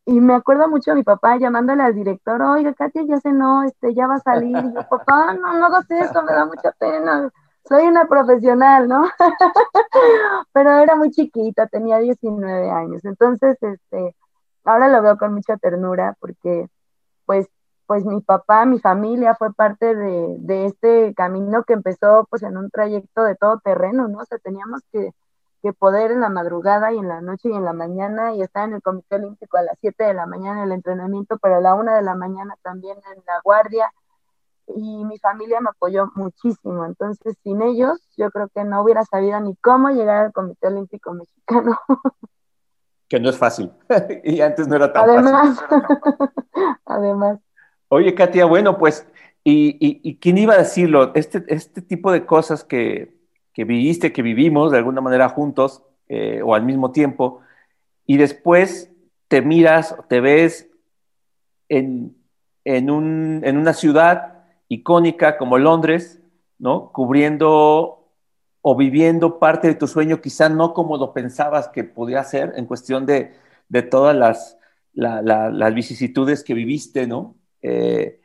[0.06, 3.64] Y me acuerdo mucho a mi papá llamándole al director, oiga, Katia ya se no,
[3.64, 4.58] este, ya va a salir.
[4.58, 7.30] Y yo, papá, no, no hagas eso, me da mucha pena.
[7.68, 9.04] Soy una profesional, ¿no?
[10.54, 13.06] Pero era muy chiquita, tenía 19 años.
[13.06, 14.16] Entonces, este,
[14.66, 16.68] ahora lo veo con mucha ternura porque
[17.26, 17.48] pues
[17.92, 22.56] pues mi papá, mi familia fue parte de, de, este camino que empezó pues en
[22.56, 24.20] un trayecto de todo terreno, ¿no?
[24.20, 25.12] O sea, teníamos que,
[25.62, 28.68] que, poder en la madrugada y en la noche y en la mañana y estar
[28.68, 31.62] en el Comité Olímpico a las 7 de la mañana en el entrenamiento, pero a
[31.62, 33.92] la 1 de la mañana también en la guardia
[34.68, 39.40] y mi familia me apoyó muchísimo, entonces sin ellos yo creo que no hubiera sabido
[39.40, 41.78] ni cómo llegar al Comité Olímpico Mexicano.
[43.12, 43.70] que no es fácil.
[44.24, 45.86] y antes no era tan además, fácil.
[46.86, 47.40] además.
[47.90, 49.06] Oye, Katia, bueno, pues,
[49.44, 51.12] ¿y, quién iba a decirlo?
[51.14, 53.14] Este, este tipo de cosas que,
[53.54, 57.42] que viviste, que vivimos de alguna manera juntos eh, o al mismo tiempo,
[58.06, 58.92] y después
[59.28, 60.70] te miras, te ves
[61.70, 62.16] en,
[62.66, 66.20] en, un, en una ciudad icónica como Londres,
[66.60, 66.92] ¿no?
[66.92, 68.10] Cubriendo
[68.62, 72.66] o viviendo parte de tu sueño, quizá no como lo pensabas que podía ser en
[72.66, 73.34] cuestión de,
[73.70, 74.58] de todas las,
[74.94, 77.36] las vicisitudes que viviste, ¿no?
[77.62, 78.21] Eh,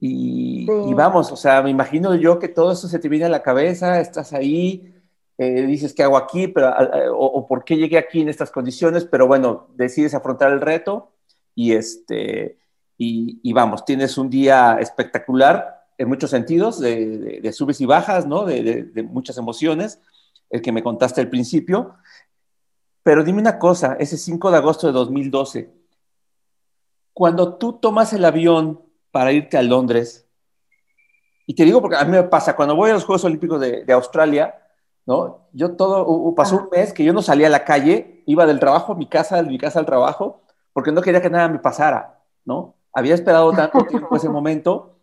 [0.00, 3.42] y, vamos, o sea, me imagino yo que todo eso se te viene a la
[3.42, 4.94] cabeza, estás ahí,
[5.38, 6.48] eh, dices, ¿qué hago aquí?
[6.48, 6.72] Pero,
[7.16, 9.04] o, por qué llegué aquí en estas condiciones?
[9.04, 11.12] Pero bueno, decides afrontar el reto
[11.54, 12.58] y, este,
[12.96, 18.44] y, y vamos, tienes un día espectacular en muchos sentidos, de, subes y bajas, ¿no?
[18.44, 20.00] De, muchas emociones,
[20.48, 21.96] el que me contaste al principio.
[23.02, 25.70] Pero dime una cosa, ese 5 de agosto de 2012,
[27.12, 28.80] cuando tú tomas el avión
[29.10, 30.26] para irte a Londres,
[31.46, 33.92] y te digo porque a mí me pasa, cuando voy a los Juegos Olímpicos de,
[33.92, 34.54] Australia,
[35.06, 35.48] ¿no?
[35.52, 38.92] Yo todo, pasó un mes que yo no salía a la calle, iba del trabajo
[38.92, 40.42] a mi casa, de mi casa al trabajo,
[40.74, 42.74] porque no quería que nada me pasara, ¿no?
[42.92, 44.96] Había esperado tanto tiempo ese momento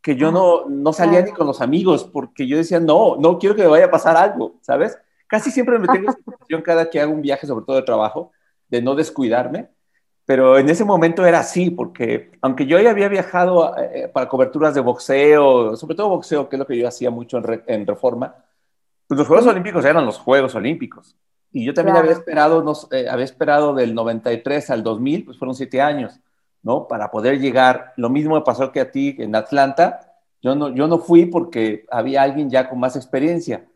[0.00, 3.56] que yo no, no salía ni con los amigos porque yo decía, no, no quiero
[3.56, 4.96] que me vaya a pasar algo, ¿sabes?
[5.30, 8.32] casi siempre me tengo esa sensación cada que hago un viaje, sobre todo de trabajo,
[8.68, 9.70] de no descuidarme,
[10.30, 14.76] pero en ese momento era así, porque aunque yo ya había viajado eh, para coberturas
[14.76, 18.36] de boxeo, sobre todo boxeo, que es lo que yo hacía mucho en, Reforma,
[19.08, 21.16] pues los Juegos Olímpicos eran los Juegos Olímpicos.
[21.50, 22.62] Y yo también había esperado,
[22.92, 26.20] eh, había esperado del 93 al 2000, pues fueron siete años,
[26.62, 26.86] ¿no?
[26.86, 27.92] Para poder llegar.
[27.96, 30.14] Lo mismo me pasó que a ti en Atlanta.
[30.40, 33.66] Yo no, yo no fui porque había alguien ya con más experiencia.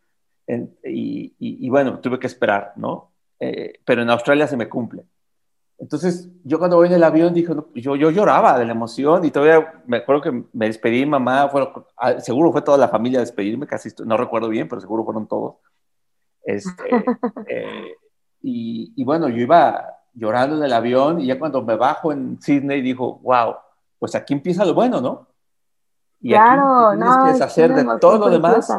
[0.85, 3.11] y, bueno, tuve que esperar, ¿no?
[3.41, 5.05] Eh, pero en Australia se me cumple.
[5.79, 9.31] Entonces, yo cuando voy en el avión, dije, yo, yo lloraba de la emoción y
[9.31, 11.51] todavía me acuerdo que me despedí, mamá,
[11.97, 15.27] ah, seguro fue toda la familia a despedirme, casi no recuerdo bien, pero seguro fueron
[15.27, 15.57] todos.
[16.45, 16.85] Este,
[17.49, 17.97] eh,
[18.41, 22.81] y, bueno, yo iba llorando en el avión y ya cuando me bajo en Sydney
[22.81, 23.57] dijo, wow,
[23.99, 25.27] pues aquí empieza lo bueno, ¿no?
[26.21, 28.73] Y claro, aquí tienes que deshacer de todo lo demás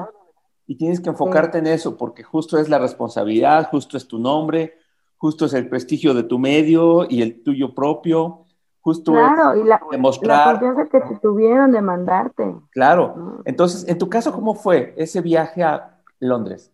[0.66, 4.78] y tienes que enfocarte en eso porque justo es la responsabilidad, justo es tu nombre,
[5.26, 8.46] justo es el prestigio de tu medio y el tuyo propio,
[8.80, 10.46] justo claro, y la, demostrar.
[10.46, 12.56] La confianza que te tuvieron de mandarte.
[12.70, 13.42] Claro.
[13.44, 16.72] Entonces, en tu caso, ¿cómo fue ese viaje a Londres?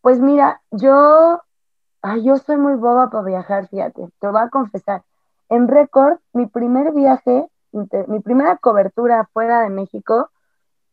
[0.00, 1.42] Pues mira, yo,
[2.00, 5.02] ay, yo soy muy boba para viajar, fíjate, te voy a confesar.
[5.50, 10.30] En récord, mi primer viaje, mi primera cobertura fuera de México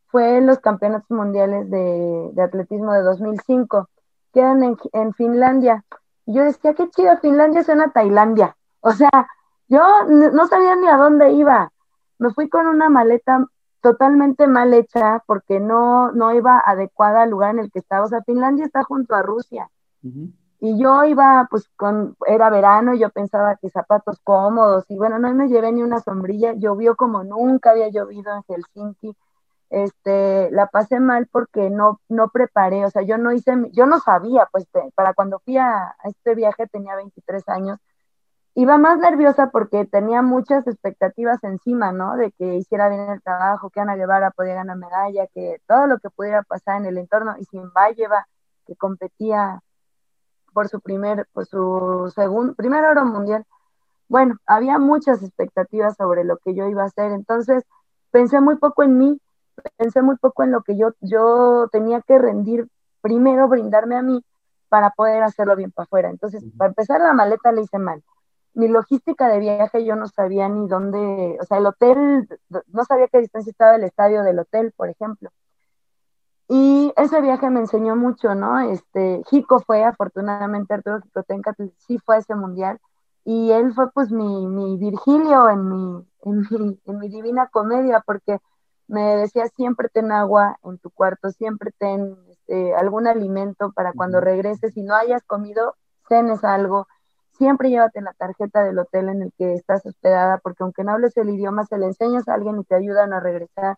[0.07, 3.87] fue en los campeonatos mundiales de, atletismo de 2005,
[4.33, 5.85] quedan en, en Finlandia.
[6.25, 8.55] Y yo decía, qué chido, Finlandia suena Tailandia.
[8.81, 9.09] O sea,
[9.67, 11.71] yo no sabía ni a dónde iba.
[12.17, 13.45] Me fui con una maleta
[13.81, 18.05] totalmente mal hecha porque no, no iba adecuada al lugar en el que estaba.
[18.05, 19.69] O sea, Finlandia está junto a Rusia.
[20.59, 24.85] Y yo iba, pues, con, era verano y yo pensaba que zapatos cómodos.
[24.89, 26.53] Y bueno, no me llevé ni una sombrilla.
[26.53, 29.15] Llovió como nunca había llovido en Helsinki
[29.69, 33.99] este, la pasé mal porque no, no preparé, o sea, yo no hice, yo no
[33.99, 37.79] sabía, pues para cuando fui a, este viaje tenía 23 años,
[38.55, 42.15] iba más nerviosa porque tenía muchas expectativas encima, ¿no?
[42.15, 45.99] De que hiciera bien el trabajo, que Ana Guevara podía ganar medalla, que todo lo
[45.99, 48.27] que pudiera pasar en el entorno, y sin lleva
[48.65, 49.61] que competía
[50.53, 53.45] por su primer, por su segundo, primer oro mundial.
[54.07, 57.63] Bueno, había muchas expectativas sobre lo que yo iba a hacer, entonces
[58.11, 59.19] pensé muy poco en mí,
[59.77, 62.67] pensé muy poco en lo que yo, yo tenía que rendir,
[63.01, 64.23] primero brindarme a mí
[64.69, 66.09] para poder hacerlo bien para afuera.
[66.09, 68.03] Entonces, para empezar, la maleta la hice mal.
[68.53, 72.27] Mi logística de viaje yo no sabía ni dónde, o sea, el hotel,
[72.67, 75.29] no sabía qué distancia estaba el estadio del hotel, por ejemplo.
[76.47, 78.59] Y ese viaje me enseñó mucho, ¿no?
[78.59, 82.79] Este, Jico fue, afortunadamente, Arturo Jicotenca sí fue a ese mundial,
[83.23, 88.03] y él fue pues mi, mi Virgilio en mi, en mi, en mi divina comedia,
[88.05, 88.39] porque
[88.87, 94.21] me decía siempre ten agua en tu cuarto, siempre ten este, algún alimento para cuando
[94.21, 95.75] regreses y no hayas comido,
[96.07, 96.87] cenes algo,
[97.37, 101.17] siempre llévate la tarjeta del hotel en el que estás hospedada, porque aunque no hables
[101.17, 103.77] el idioma, se le enseñas a alguien y te ayudan a regresar,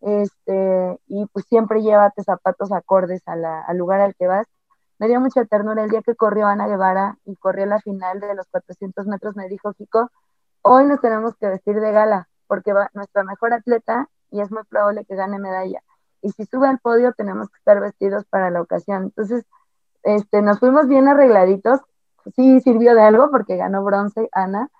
[0.00, 4.46] este, y pues siempre llévate zapatos acordes al lugar al que vas.
[4.98, 8.34] Me dio mucha ternura el día que corrió Ana Guevara y corrió la final de
[8.34, 10.10] los 400 metros, me dijo, Chico,
[10.62, 14.64] hoy nos tenemos que vestir de gala, porque va, nuestra mejor atleta y es muy
[14.64, 15.82] probable que gane medalla.
[16.22, 19.04] Y si sube al podio, tenemos que estar vestidos para la ocasión.
[19.04, 19.44] Entonces,
[20.02, 21.80] este, nos fuimos bien arregladitos.
[22.36, 24.70] Sí sirvió de algo porque ganó bronce Ana,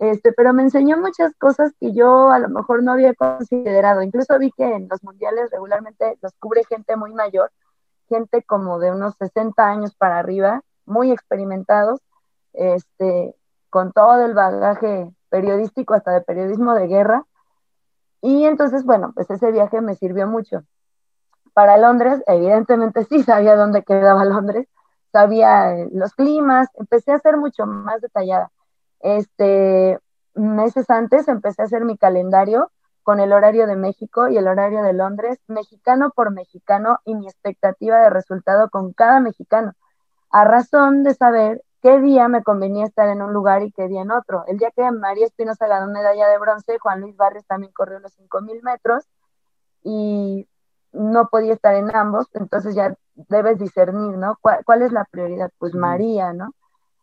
[0.00, 4.02] este, pero me enseñó muchas cosas que yo a lo mejor no había considerado.
[4.02, 7.52] Incluso vi que en los mundiales regularmente los cubre gente muy mayor,
[8.08, 12.00] gente como de unos 60 años para arriba, muy experimentados,
[12.54, 13.36] este,
[13.68, 17.26] con todo el bagaje periodístico, hasta de periodismo de guerra,
[18.22, 20.64] y entonces, bueno, pues ese viaje me sirvió mucho.
[21.54, 24.68] Para Londres, evidentemente sí sabía dónde quedaba Londres,
[25.12, 28.50] sabía eh, los climas, empecé a ser mucho más detallada.
[29.00, 29.98] Este,
[30.34, 32.70] meses antes empecé a hacer mi calendario
[33.02, 37.26] con el horario de México y el horario de Londres, mexicano por mexicano y mi
[37.26, 39.72] expectativa de resultado con cada mexicano,
[40.30, 44.02] a razón de saber qué día me convenía estar en un lugar y qué día
[44.02, 44.44] en otro.
[44.46, 48.16] El día que María Espinosa ganó medalla de bronce, Juan Luis Barrios también corrió los
[48.18, 49.04] 5.000 metros
[49.82, 50.46] y
[50.92, 54.38] no podía estar en ambos, entonces ya debes discernir, ¿no?
[54.40, 55.50] ¿Cuál, es la prioridad?
[55.58, 56.54] Pues María, ¿no?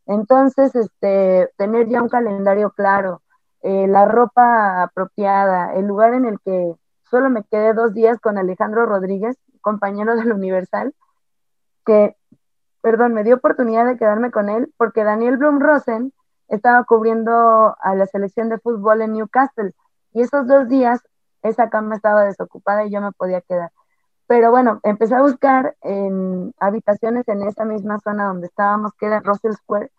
[0.05, 3.21] Entonces, este, tener ya un calendario claro,
[3.61, 6.73] eh, la ropa apropiada, el lugar en el que
[7.09, 10.93] solo me quedé dos días con Alejandro Rodríguez, compañero del Universal,
[11.85, 12.15] que
[12.87, 16.13] perdón, me dio oportunidad de quedarme con él porque Daniel Blum Rosen
[16.47, 19.73] estaba cubriendo a la selección de fútbol en Newcastle
[20.13, 21.01] y esos dos días
[21.41, 23.73] esa cama estaba desocupada y yo me podía quedar.
[24.25, 29.19] Pero bueno, empecé a buscar en habitaciones en esa misma zona donde estábamos, que era
[29.19, 29.91] Russell Square.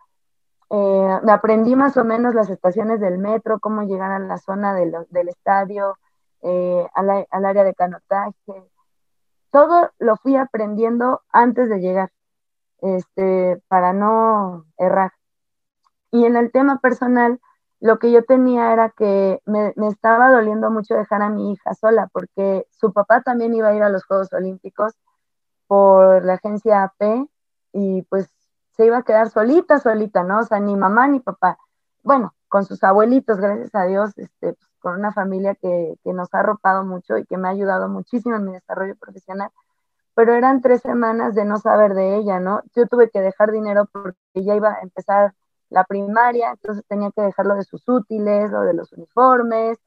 [0.70, 5.28] Eh, aprendí más o menos las estaciones del metro, cómo llegar a la zona del
[5.28, 5.98] estadio,
[6.40, 8.32] eh, al área de canotaje.
[9.50, 12.10] Todo lo fui aprendiendo antes de llegar,
[12.82, 15.12] este, para no errar.
[16.10, 17.40] Y en el tema personal,
[17.80, 22.08] lo que yo tenía era que me, estaba doliendo mucho dejar a mi hija sola,
[22.12, 24.94] porque su papá también iba a ir a los Juegos Olímpicos
[25.66, 27.28] por la agencia AP
[27.72, 28.28] y pues
[28.76, 30.40] se iba a quedar solita, solita, ¿no?
[30.40, 31.58] O sea, ni mamá ni papá.
[32.02, 36.32] Bueno, con sus abuelitos, gracias a Dios, este, pues, con una familia que, que nos
[36.34, 39.50] ha arropado mucho y que me ha ayudado muchísimo en mi desarrollo profesional,
[40.18, 42.62] pero eran tres semanas de no saber de ella, ¿no?
[42.74, 45.32] Yo tuve que dejar dinero porque ella iba a empezar
[45.70, 49.78] la primaria, entonces tenía que dejarlo de sus útiles, lo de los uniformes.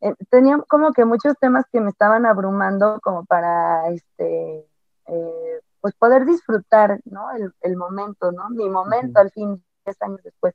[0.00, 4.64] Eh, tenía como que muchos temas que me estaban abrumando como para este
[5.06, 7.26] eh, pues poder disfrutar ¿no?
[7.60, 8.48] el, momento, ¿no?
[8.48, 10.54] Mi momento al fin, 10 años después.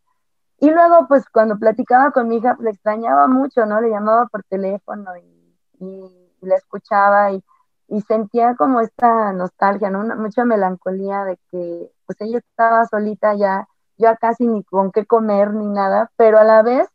[0.60, 3.82] Y luego, pues cuando platicaba con mi hija, le extrañaba mucho, ¿no?
[3.82, 7.44] Le llamaba por teléfono y, y la escuchaba y,
[7.88, 10.04] y, sentía como esta nostalgia, ¿no?
[10.16, 13.68] mucha melancolía de que pues ella estaba solita ya
[13.98, 16.90] ya casi ni con qué comer ni nada, pero a la vez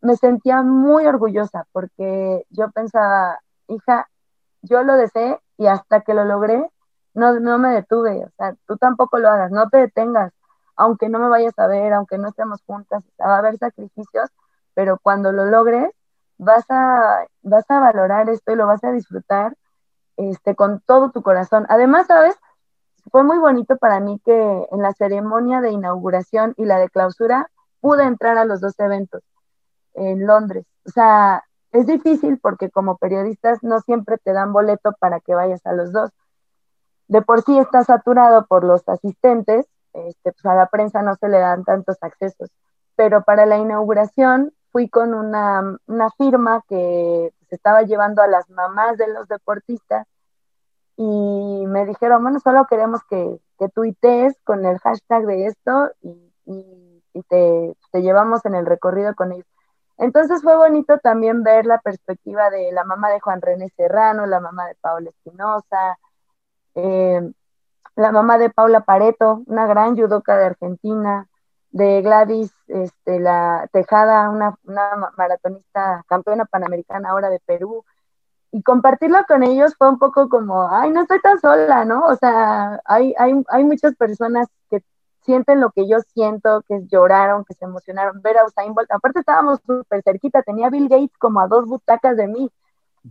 [0.00, 4.08] me sentía muy orgullosa porque yo pensaba, hija,
[4.62, 6.70] yo lo deseé y hasta que lo logré,
[7.14, 10.32] no, no me detuve, o sea, tú tampoco lo hagas, no te detengas,
[10.76, 14.30] aunque no me vayas a ver, aunque no estemos juntas, va a haber sacrificios,
[14.74, 15.90] pero cuando lo logres,
[16.38, 19.56] vas a, vas a valorar esto y lo vas a disfrutar
[20.16, 21.66] este, con todo tu corazón.
[21.68, 22.36] Además, ¿sabes?
[23.10, 27.50] fue muy bonito para mí que en la ceremonia de inauguración y la de clausura
[27.80, 29.22] pude entrar a los dos eventos
[29.94, 30.64] en Londres.
[30.86, 35.64] O sea, es difícil porque como periodistas no siempre te dan boleto para que vayas
[35.66, 36.10] a los dos.
[37.08, 41.28] De por sí está saturado por los asistentes, este, pues a la prensa no se
[41.28, 42.50] le dan tantos accesos.
[42.94, 48.48] Pero para la inauguración fui con una, una firma que se estaba llevando a las
[48.48, 50.06] mamás de los deportistas
[50.96, 56.32] y me dijeron, bueno, solo queremos que, que tuitees con el hashtag de esto y,
[57.28, 59.46] te, llevamos en el recorrido con ellos.
[59.98, 64.40] Entonces fue bonito también ver la perspectiva de la mamá de Juan René Serrano, la
[64.40, 65.98] mamá de Paula Espinosa,
[66.74, 67.20] eh,
[67.96, 71.28] la mamá de Paula Pareto, una gran judoka de Argentina,
[71.72, 77.84] de Gladys este, la Tejada, una, una maratonista campeona panamericana ahora de Perú,
[78.52, 82.06] y compartirlo con ellos fue un poco como, ay, no estoy tan sola, ¿no?
[82.06, 84.84] O sea, hay, hay, hay muchas personas que
[85.22, 89.20] sienten lo que yo siento, que lloraron, que se emocionaron, ver a Usain Bolt, aparte
[89.20, 92.50] estábamos súper cerquita, tenía Bill Gates como a dos butacas de mí,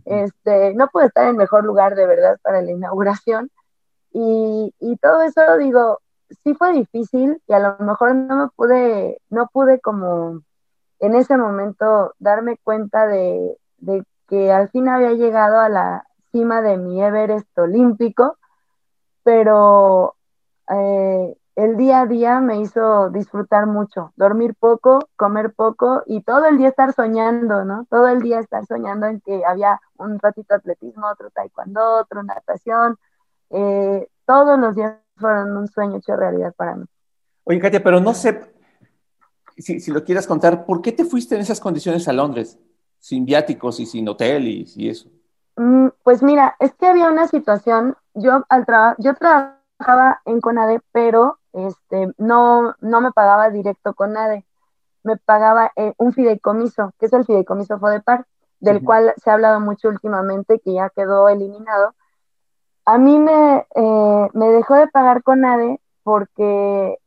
[0.04, 3.50] este, no pude estar en mejor lugar de verdad para la inauguración,
[4.12, 6.01] y, y todo eso, digo,
[6.44, 10.42] sí fue difícil, y a lo mejor no me pude, no pude como
[11.00, 13.56] en ese momento darme cuenta de,
[14.28, 18.38] que al fin había llegado a la cima de mi Everest olímpico,
[19.24, 20.14] pero
[20.68, 26.46] eh, el día a día me hizo disfrutar mucho, dormir poco, comer poco y todo
[26.46, 27.86] el día estar soñando, ¿no?
[27.90, 32.96] Todo el día estar soñando en que había un ratito atletismo, otro taekwondo, otro natación.
[33.50, 36.84] Eh, todos los días fueron un sueño hecho realidad para mí.
[37.44, 38.40] Oye, Katia, pero no sé
[39.56, 42.58] si, si lo quieras contar, ¿por qué te fuiste en esas condiciones a Londres?
[43.02, 45.10] sin viáticos y sin hotel y, eso?
[45.56, 48.64] Mm, pues mira, es que había una situación, yo al
[48.98, 54.46] yo trabajaba en CONADE, pero este, no, no me pagaba directo CONADE,
[55.02, 58.24] me pagaba eh, un fideicomiso, que es el fideicomiso FODEPAR,
[58.60, 61.96] del cual se ha hablado mucho últimamente, que ya quedó eliminado.
[62.84, 66.98] A mí me, eh, me dejó de pagar CONADE porque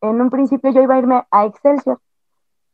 [0.00, 2.00] en un principio yo iba a irme a Excelsior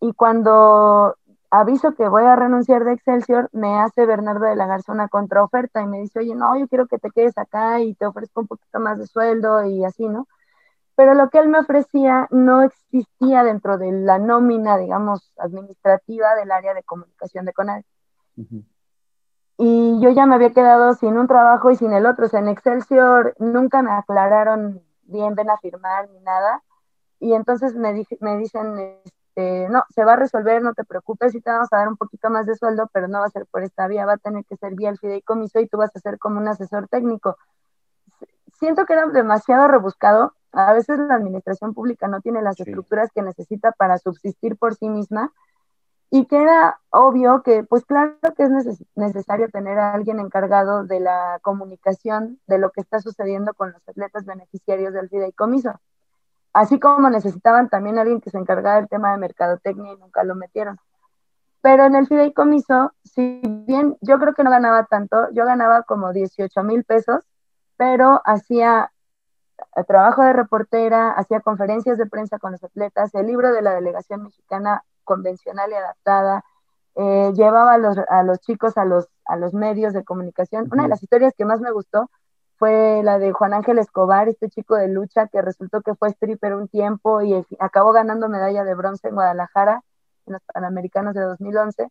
[0.01, 1.17] y cuando
[1.51, 5.81] aviso que voy a renunciar de Excelsior, me hace Bernardo de la Garza una contraoferta
[5.81, 8.49] y me dice, oye, no, yo quiero que te quedes acá y te ofrezco un
[8.49, 10.27] poquito más de sueldo y así, ¿no?
[10.97, 16.51] Pero lo que él me ofrecía no existía dentro de la nómina, digamos, administrativa del
[16.51, 17.85] área de comunicación de CONADE.
[19.57, 22.27] Y yo ya me había quedado sin un trabajo y sin el otro.
[22.27, 26.63] O sea, en Excelsior nunca me aclararon bien, ven a firmar ni nada.
[27.21, 28.99] Y entonces me, me dicen,
[29.37, 31.97] este, no, se va a resolver, no te preocupes, y te vamos a dar un
[31.97, 34.45] poquito más de sueldo, pero no va a ser por esta vía, va a tener
[34.45, 37.37] que ser vía el fideicomiso y tú vas a ser como un asesor técnico.
[38.59, 43.23] Siento que era demasiado rebuscado, a veces la administración pública no tiene las estructuras que
[43.23, 45.33] necesita para subsistir por sí misma,
[46.15, 51.01] y que era obvio que, pues claro que es necesario tener a alguien encargado de
[51.01, 55.73] la comunicación de lo que está sucediendo con los atletas beneficiarios del fideicomiso.
[56.53, 60.37] Así como necesitaban también alguien que se encargara del tema de mercadotecnia y nunca lo
[60.37, 60.79] metieron.
[61.61, 66.13] Pero en el fideicomiso, si bien yo creo que no ganaba tanto, yo ganaba como
[66.13, 67.25] 18 mil pesos,
[67.77, 68.93] pero hacía
[69.75, 73.75] eh, trabajo de reportera, hacía conferencias de prensa con los atletas, el libro de la
[73.75, 76.45] delegación mexicana convencional y adaptada,
[76.97, 80.69] eh, llevaba a los, a los chicos a los, a los medios de comunicación.
[80.73, 82.11] Una de las historias que más me gustó
[82.57, 86.55] fue la de Juan Ángel Escobar, este chico de lucha que resultó que fue stripper
[86.55, 89.83] un tiempo y acabó ganando medalla de bronce en Guadalajara
[90.27, 91.89] en los Panamericanos de 2011.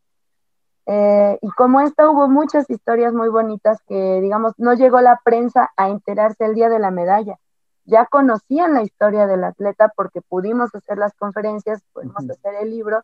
[0.86, 5.72] Eh, y como esta hubo muchas historias muy bonitas que, digamos, no llegó la prensa
[5.78, 7.40] a enterarse el día de la medalla.
[7.86, 13.04] Ya conocían la historia del atleta porque pudimos hacer las conferencias, pudimos hacer el libro.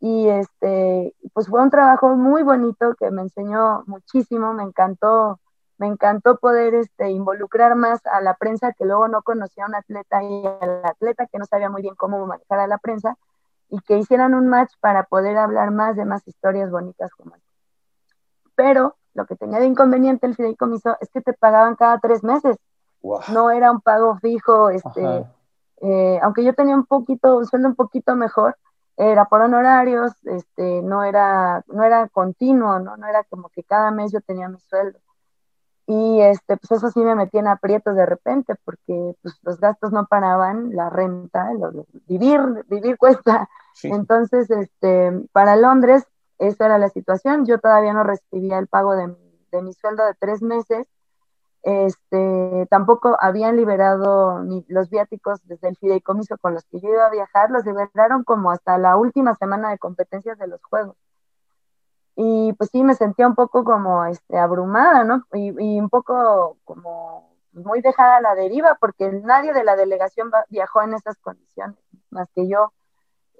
[0.00, 5.40] Y este, pues fue un trabajo muy bonito que me enseñó muchísimo, me encantó
[5.78, 9.74] me encantó poder este, involucrar más a la prensa que luego no conocía a un
[9.74, 13.16] atleta y al atleta que no sabía muy bien cómo manejar a la prensa
[13.68, 17.48] y que hicieran un match para poder hablar más de más historias bonitas como esta.
[18.54, 22.56] Pero lo que tenía de inconveniente el fideicomiso es que te pagaban cada tres meses.
[23.32, 25.26] No era un pago fijo, este,
[25.82, 28.56] eh, aunque yo tenía un poquito, un sueldo un poquito mejor,
[28.96, 32.96] era por honorarios, este, no era, no era continuo, ¿no?
[32.96, 34.98] no era como que cada mes yo tenía mi sueldo.
[35.86, 39.92] Y este, pues eso sí me metía en aprietos de repente, porque pues, los gastos
[39.92, 41.50] no paraban, la renta,
[42.06, 43.50] vivir, vivir cuesta.
[43.82, 46.06] Entonces, este, para Londres,
[46.38, 47.44] esa era la situación.
[47.44, 49.14] Yo todavía no recibía el pago de,
[49.52, 50.86] de mi sueldo de tres meses.
[51.64, 57.06] Este, tampoco habían liberado ni los viáticos desde el fideicomiso con los que yo iba
[57.06, 60.96] a viajar, los liberaron como hasta la última semana de competencias de los Juegos
[62.16, 65.24] y pues sí me sentía un poco como este, abrumada, ¿no?
[65.32, 70.82] Y, un poco como muy dejada a la deriva, porque nadie de la delegación viajó
[70.82, 71.78] en esas condiciones,
[72.10, 72.72] más que yo.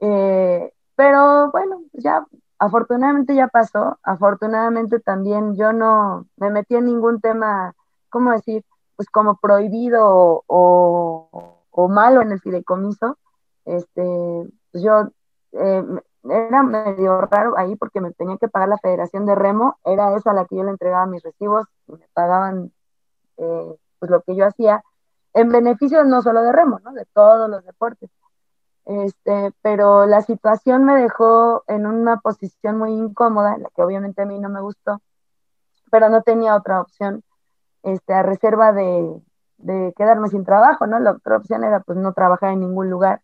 [0.00, 2.26] Eh, pero bueno, ya
[2.58, 7.74] afortunadamente ya pasó, afortunadamente también yo no me metí en ningún tema,
[8.14, 8.64] ¿cómo decir?
[8.94, 13.18] Pues como prohibido o, o, malo en el fideicomiso.
[13.64, 14.02] Este,
[14.70, 15.08] pues yo
[15.50, 15.84] eh,
[16.22, 20.30] era medio raro ahí porque me tenía que pagar la Federación de Remo, era esa
[20.30, 22.72] a la que yo le entregaba mis recibos y me pagaban
[23.36, 24.84] eh, pues lo que yo hacía
[25.32, 26.92] en beneficio no solo de Remo, ¿no?
[26.92, 28.10] de todos los deportes.
[28.84, 34.22] Este, pero la situación me dejó en una posición muy incómoda, en la que obviamente
[34.22, 35.00] a mí no me gustó,
[35.90, 37.24] pero no tenía otra opción,
[37.84, 39.20] este, a reserva de,
[39.58, 40.98] de quedarme sin trabajo, ¿no?
[40.98, 43.22] La otra opción era pues no trabajar en ningún lugar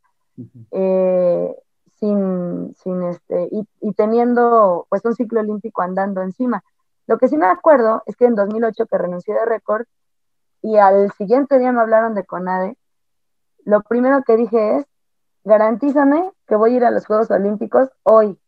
[2.01, 3.49] sin, sin este,
[3.81, 6.65] y, teniendo pues un ciclo olímpico andando encima.
[7.07, 9.85] Lo que sí me acuerdo es que en 2008 que renuncié de récord
[10.63, 12.77] y al siguiente día me hablaron de CONADE,
[13.65, 14.87] lo primero que dije es,
[15.45, 18.39] garantízame que voy a ir a los Juegos Olímpicos hoy.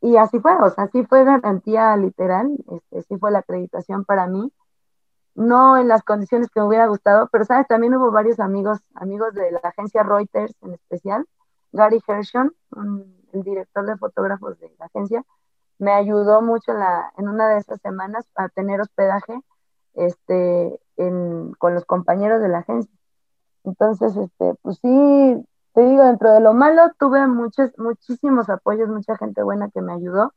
[0.00, 4.26] Y así fue, o sea, así fue garantía literal, este, sí fue la acreditación para
[4.26, 4.52] mí,
[5.36, 9.34] no en las condiciones que me hubiera gustado, pero sabes, también hubo varios amigos, amigos
[9.34, 11.26] de la agencia Reuters en especial,
[11.72, 12.54] Gary Hershon,
[13.32, 15.24] el director de fotógrafos de la agencia,
[15.78, 19.38] me ayudó mucho en, la, en una de esas semanas a tener hospedaje
[19.94, 20.80] este,
[21.58, 22.92] con los compañeros de la agencia.
[23.64, 29.16] Entonces, este, pues sí, te digo, dentro de lo malo tuve muchos, muchísimos apoyos, mucha
[29.18, 30.32] gente buena que me ayudó,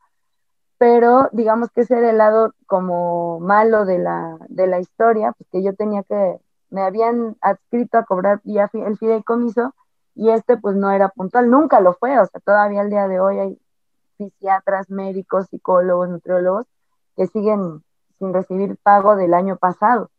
[0.80, 5.46] pero digamos que ese era el lado como malo de la, de la historia, pues
[5.52, 9.74] que yo tenía que, me habían adscrito a cobrar ya el fideicomiso,
[10.14, 13.20] y este pues no era puntual, nunca lo fue, o sea, todavía al día de
[13.20, 13.60] hoy hay
[14.16, 16.64] fisiatras, médicos, psicólogos, nutriólogos
[17.14, 17.84] que siguen
[18.18, 20.10] sin recibir pago del año pasado.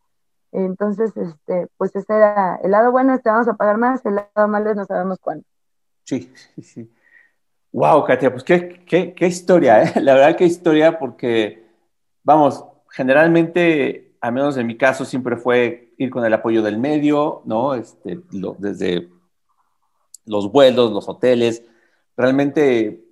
[0.52, 4.14] Entonces, este, pues ese era el lado bueno, es que vamos a pagar más, el
[4.14, 5.44] lado malo es no sabemos cuándo.
[6.04, 6.94] Sí, sí, sí.
[7.72, 9.94] Wow, Katia, pues qué, qué, qué historia, ¿eh?
[10.02, 11.66] La verdad qué historia, porque,
[12.24, 17.42] vamos, generalmente, al menos en mi caso, siempre fue ir con el apoyo del medio,
[17.46, 17.74] ¿no?
[17.74, 19.10] Este, lo, desde
[20.26, 21.64] los vuelos, los hoteles,
[22.18, 23.04] realmente,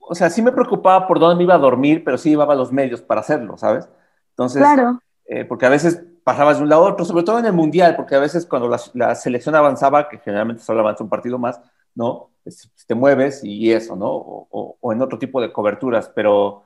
[0.00, 2.72] o sea, sí me preocupaba por dónde me iba a dormir, pero sí llevaba los
[2.72, 3.88] medios para hacerlo, ¿sabes?
[4.30, 5.00] Entonces, claro.
[5.26, 7.96] Eh, porque a veces pasabas de un lado a otro, sobre todo en el Mundial,
[7.96, 11.60] porque a veces cuando la, selección avanzaba, que generalmente solo avanza un partido más,
[11.94, 12.30] ¿no?
[12.48, 14.08] Pues, te mueves y eso, ¿no?
[14.10, 16.64] O, en otro tipo de coberturas, pero,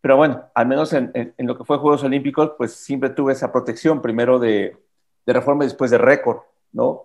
[0.00, 3.50] pero bueno, al menos en, en, lo que fue Juegos Olímpicos, pues siempre tuve esa
[3.50, 4.76] protección, primero de,
[5.26, 6.38] de reforma y después de récord,
[6.72, 7.02] ¿no?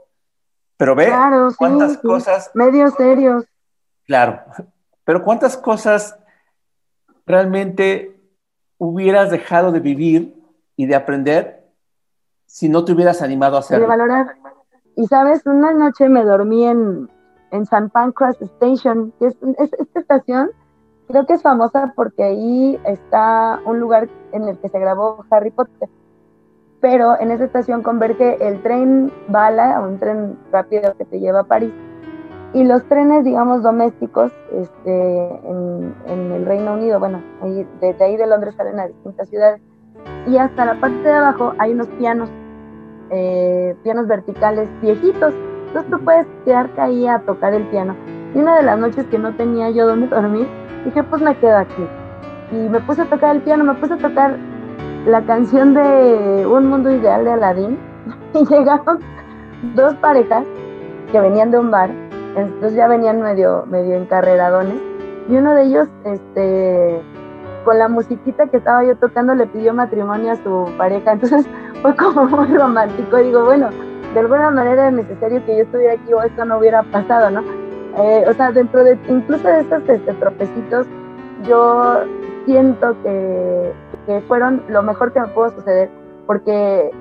[0.77, 1.11] Pero ve
[1.57, 2.51] cuántas cosas.
[2.53, 3.45] Medios serios.
[4.05, 4.41] Claro.
[5.03, 6.17] pero ¿cuántas cosas
[7.25, 8.19] realmente
[8.77, 10.35] hubieras dejado de vivir
[10.75, 11.71] y de aprender
[12.45, 13.83] si no te hubieras animado a hacerlo?
[13.83, 14.35] De valorar.
[14.95, 17.09] Y sabes, una noche me dormí en,
[17.51, 20.51] en San Pancras Station, que es, esta estación
[21.07, 25.51] creo que es famosa porque ahí está un lugar en el que se grabó Harry
[25.51, 25.89] Potter.
[26.79, 31.43] Pero en esa estación converge el tren bala, un tren rápido que te lleva a
[31.43, 31.73] París,
[32.53, 37.21] y los trenes, digamos, domésticos este, en, el Reino Unido, bueno,
[37.79, 39.61] desde ahí de Londres salen a distintas ciudades.
[40.27, 42.29] Y hasta la parte de abajo hay unos pianos,
[43.09, 45.33] eh, pianos verticales viejitos.
[45.71, 47.95] Entonces tú puedes quedarte ahí a tocar el piano.
[48.35, 50.47] Y una de las noches que no tenía yo dónde dormir,
[50.85, 51.87] dije, pues me quedo aquí.
[52.51, 54.35] Y me puse a tocar el piano, me puse a tocar
[55.05, 57.77] la canción de Un Mundo Ideal de Aladdin.
[58.33, 58.99] Y llegaron
[59.75, 60.45] dos parejas
[61.11, 61.89] que venían de un bar
[62.35, 64.75] entonces ya venían medio, medio encarreradones.
[65.27, 67.01] Y uno de ellos, este,
[67.65, 71.11] con la musiquita que estaba yo tocando, le pidió matrimonio a su pareja.
[71.13, 71.45] Entonces
[71.81, 73.17] fue como muy romántico.
[73.17, 73.69] digo, bueno,
[74.13, 77.41] de alguna manera es necesario que yo estuviera aquí o esto no hubiera pasado, ¿no?
[77.97, 80.87] Eh, o sea, dentro de incluso de estos este, tropecitos,
[81.43, 82.01] yo
[82.45, 83.73] siento que,
[84.05, 85.89] que fueron lo mejor que me pudo suceder,
[86.25, 86.91] porque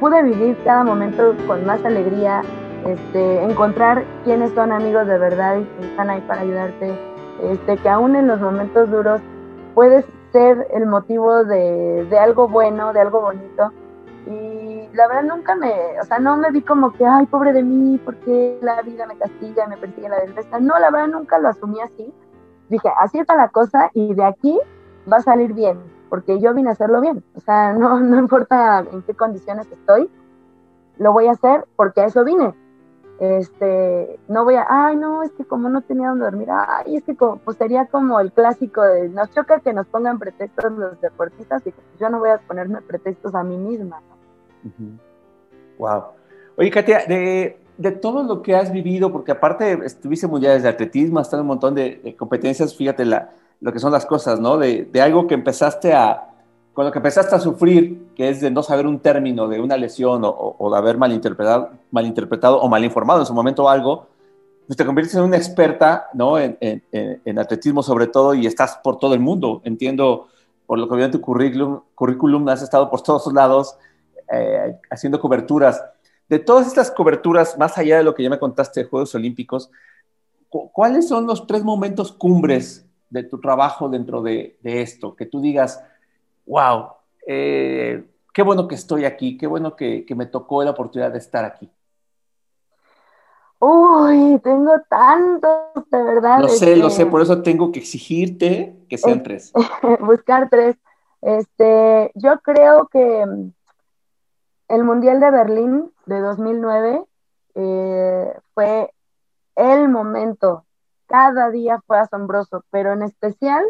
[0.00, 2.42] pude vivir cada momento con más alegría,
[2.86, 6.98] este, encontrar quiénes son amigos de verdad y que están ahí para ayudarte,
[7.42, 9.20] este, que aún en los momentos duros
[9.74, 13.72] puedes ser el motivo de, algo bueno, de algo bonito.
[14.26, 14.65] Y
[14.96, 18.00] la verdad nunca me, o sea, no me vi como que, ay, pobre de mí,
[18.04, 20.58] porque la vida me castiga, y me persigue la desgracia.
[20.60, 22.12] No, la verdad nunca lo asumí así.
[22.68, 24.58] Dije, así está la cosa y de aquí
[25.10, 25.78] va a salir bien,
[26.08, 27.22] porque yo vine a hacerlo bien.
[27.34, 30.10] O sea, no, no importa en qué condiciones estoy,
[30.98, 32.54] lo voy a hacer porque a eso vine
[33.18, 37.04] este, no voy a, ay, no, es que como no tenía donde dormir, ay, es
[37.04, 41.00] que como, pues sería como el clásico de, nos choca que nos pongan pretextos los
[41.00, 44.02] deportistas y yo no voy a ponerme pretextos a mí misma.
[45.78, 46.04] Wow.
[46.56, 51.18] Oye, Katia, de, de, todo lo que has vivido, porque aparte estuviste mundiales de atletismo,
[51.18, 54.56] hasta un montón de, competencias, fíjate la, lo que son las cosas, ¿no?
[54.56, 56.30] De, de algo que empezaste a,
[56.76, 59.78] con lo que empezaste a sufrir, que es de no saber un término de una
[59.78, 64.08] lesión o, de haber malinterpretado, malinterpretado o malinformado en su momento algo,
[64.66, 66.38] pues te conviertes en una experta ¿no?
[66.38, 69.62] En, en, atletismo sobre todo y estás por todo el mundo.
[69.64, 70.28] Entiendo,
[70.66, 73.78] por lo que veo en tu currículum, currículum has estado por todos lados
[74.32, 75.84] eh, haciendo coberturas.
[76.28, 79.70] De todas estas coberturas, más allá de lo que ya me contaste de Juegos Olímpicos,
[80.48, 85.14] ¿cuáles son los tres momentos cumbres de tu trabajo dentro de, de esto?
[85.14, 85.82] Que tú digas,
[86.46, 86.88] wow,
[87.26, 91.44] eh, qué bueno que estoy aquí, qué bueno que, me tocó la oportunidad de estar
[91.44, 91.70] aquí.
[93.58, 96.40] Uy, tengo tantos, de verdad.
[96.40, 99.52] Lo sé, lo sé, por eso tengo que exigirte que sean tres.
[100.00, 100.76] Buscar tres.
[101.22, 103.24] Este, yo creo que
[104.68, 107.04] el Mundial de Berlín de 2009
[107.54, 108.92] eh, fue
[109.54, 110.64] el momento.
[111.06, 113.64] Cada día fue asombroso, pero en especial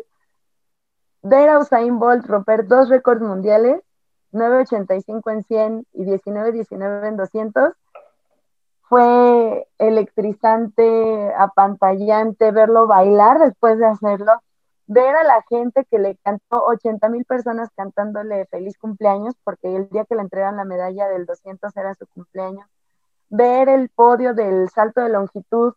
[1.22, 3.82] ver a Usain Bolt romper dos récords mundiales,
[4.32, 7.72] 9.85 en 100 y 19.19 en 200,
[8.88, 14.32] fue electrizante, apantallante verlo bailar después de hacerlo,
[14.86, 19.88] ver a la gente que le cantó 80 mil personas cantándole feliz cumpleaños, porque el
[19.88, 22.66] día que le entregan la medalla del 200 era su cumpleaños,
[23.28, 25.74] ver el podio del salto de longitud,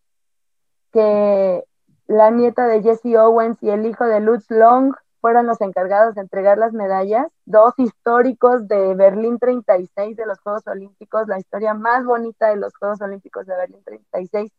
[0.91, 1.63] que
[2.07, 6.21] la nieta de Jesse Owens y el hijo de Lutz Long fueron los encargados de
[6.21, 12.05] entregar las medallas, dos históricos de Berlín 36 de los Juegos Olímpicos, la historia más
[12.05, 14.51] bonita de los Juegos Olímpicos de Berlín 36,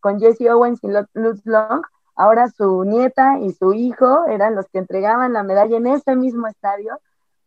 [0.00, 1.82] con Jesse Owens y Lutz Long.
[2.16, 6.46] Ahora su nieta y su hijo eran los que entregaban la medalla en ese mismo
[6.48, 6.98] estadio.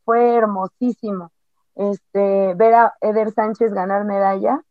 [0.06, 1.32] Fue hermosísimo
[1.76, 4.62] este, ver a Eder Sánchez ganar medalla,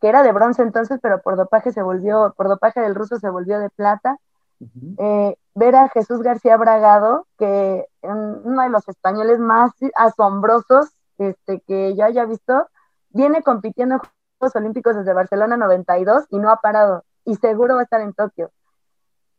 [0.00, 3.30] que era de bronce entonces, pero por dopaje se volvió, por dopaje del ruso se
[3.30, 4.18] volvió de plata
[4.98, 10.88] eh, ver a Jesús García Bragado, que uno de los españoles más asombrosos
[11.18, 12.68] este, que yo haya visto,
[13.10, 14.00] viene compitiendo en
[14.38, 18.14] Juegos Olímpicos desde Barcelona 92 y no ha parado, y seguro va a estar en
[18.14, 18.50] Tokio.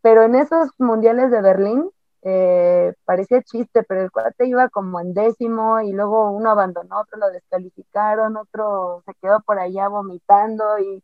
[0.02, 1.90] Pero en esos mundiales de Berlín,
[2.22, 7.18] eh, parecía chiste, pero el cuate iba como en décimo y luego uno abandonó, otro
[7.18, 11.02] lo descalificaron, otro se quedó por allá vomitando y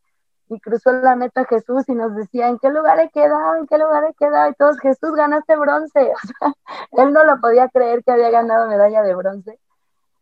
[0.60, 3.56] cruzó la meta Jesús y nos decía, ¿en qué lugar he quedado?
[3.56, 4.50] ¿En qué lugar he quedado?
[4.50, 6.12] Y todos, Jesús, ganaste bronce.
[6.92, 9.60] él no lo podía creer que había ganado medalla de bronce.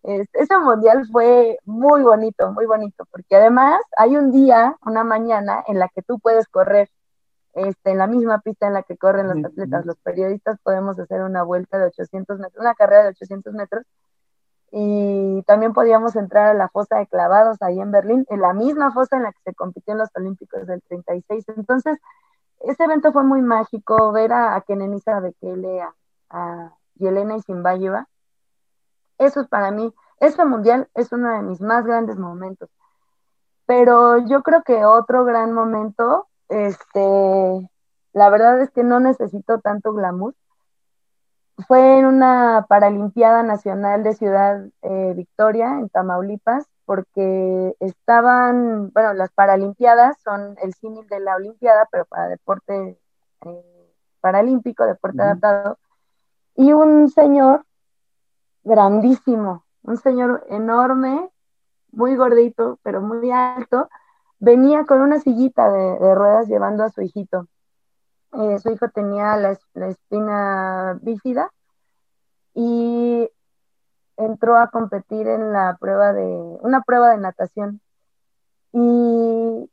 [0.03, 5.79] ese mundial fue muy bonito, muy bonito, porque además hay un día, una mañana, en
[5.79, 6.89] la que tú puedes correr.
[7.53, 11.21] Este, en la misma pista en la que corren los atletas, los periodistas, podemos hacer
[11.21, 13.85] una vuelta de 800 metros, una carrera de 800 metros.
[14.71, 18.91] Y también podíamos entrar a la fosa de clavados ahí en Berlín, en la misma
[18.91, 21.45] fosa en la que se compitió en los Olímpicos del 36.
[21.55, 21.99] Entonces,
[22.61, 25.93] ese evento fue muy mágico, ver a, a Kenenisa Bekele, a,
[26.31, 28.07] a Yelena Isimbayeva.
[29.19, 32.69] Eso es para mí, ese mundial es uno de mis más grandes momentos.
[33.65, 37.69] Pero yo creo que otro gran momento este,
[38.13, 40.35] la verdad es que no necesito tanto glamour.
[41.67, 49.31] Fue en una Paralimpiada Nacional de Ciudad eh, Victoria, en Tamaulipas, porque estaban, bueno, las
[49.31, 52.99] Paralimpiadas son el símil de la Olimpiada, pero para deporte
[53.45, 55.77] eh, paralímpico, deporte adaptado,
[56.55, 57.65] y un señor
[58.63, 61.29] grandísimo, un señor enorme,
[61.91, 63.89] muy gordito, pero muy alto,
[64.43, 67.47] venía con una sillita de, ruedas llevando a su hijito.
[68.33, 71.49] Eh, su hijo tenía la, espina bífida
[72.53, 73.29] y
[74.17, 76.25] entró a competir en la prueba de,
[76.61, 77.79] una prueba de natación.
[78.73, 79.69] Y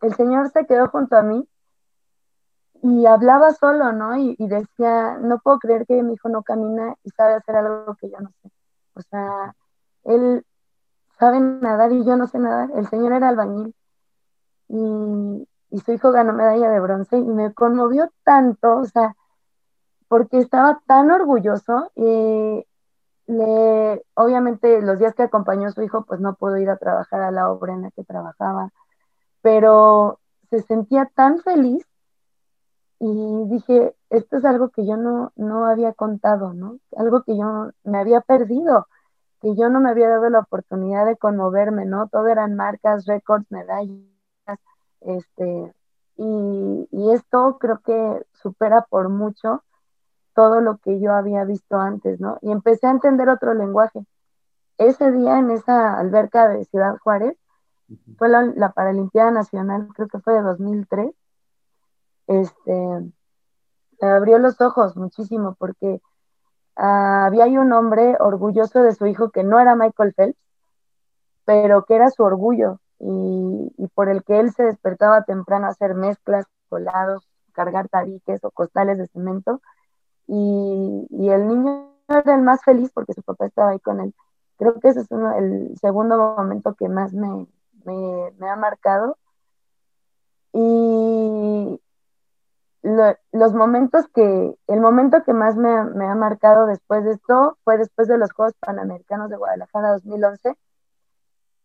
[0.00, 1.48] el señor se quedó junto a mí
[2.82, 4.16] y hablaba solo, ¿no?
[4.16, 7.94] Y, y, decía, no puedo creer que mi hijo no camina y sabe hacer algo
[8.00, 8.50] que yo no sé.
[8.94, 9.54] O sea,
[10.04, 10.44] él
[11.20, 12.70] sabe nadar y yo no sé nadar.
[12.74, 13.74] El señor era albañil
[14.68, 15.46] y,
[15.84, 19.14] su hijo ganó medalla de bronce y me conmovió tanto, o sea,
[20.08, 21.90] porque estaba tan orgulloso.
[21.94, 22.64] y
[23.28, 27.20] le, obviamente los días que acompañó a su hijo, pues no pudo ir a trabajar
[27.22, 28.70] a la obra en la que trabajaba,
[29.42, 31.86] pero se sentía tan feliz
[32.98, 36.78] y dije, esto es algo que yo no, no había contado, ¿no?
[36.96, 38.88] Algo que yo me había perdido,
[39.40, 42.08] que yo no me había dado la oportunidad de conmoverme, ¿no?
[42.08, 44.17] Todo eran marcas, récords, medallas
[45.00, 45.74] este,
[46.16, 49.62] y, esto creo que supera por mucho
[50.34, 52.38] todo lo que yo había visto antes, ¿no?
[52.42, 54.04] Y empecé a entender otro lenguaje.
[54.78, 57.36] Ese día en esa alberca de Ciudad Juárez,
[58.18, 61.10] fue la, la Paralimpiada Nacional, creo que fue de 2003,
[62.28, 63.12] este,
[64.00, 66.00] me abrió los ojos muchísimo porque
[66.76, 70.38] ah, había ahí un hombre orgulloso de su hijo que no era Michael Phelps,
[71.44, 75.94] pero que era su orgullo, y, por el que él se despertaba temprano a hacer
[75.94, 79.60] mezclas, colados, cargar tabiques o costales de cemento.
[80.26, 84.14] Y, el niño era el más feliz porque su papá estaba ahí con él.
[84.56, 87.46] Creo que ese es uno, el segundo momento que más me,
[87.84, 89.16] me, ha marcado.
[90.52, 91.80] Y
[92.82, 97.78] los momentos que, el momento que más me, me, ha marcado después de esto fue
[97.78, 100.56] después de los Juegos Panamericanos de Guadalajara 2011,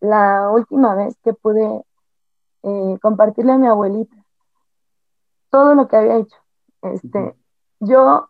[0.04, 1.86] la última vez que pude
[2.64, 4.16] eh, compartirle a mi abuelita
[5.50, 6.36] todo lo que había hecho.
[6.82, 7.36] Este,
[7.80, 8.30] Yo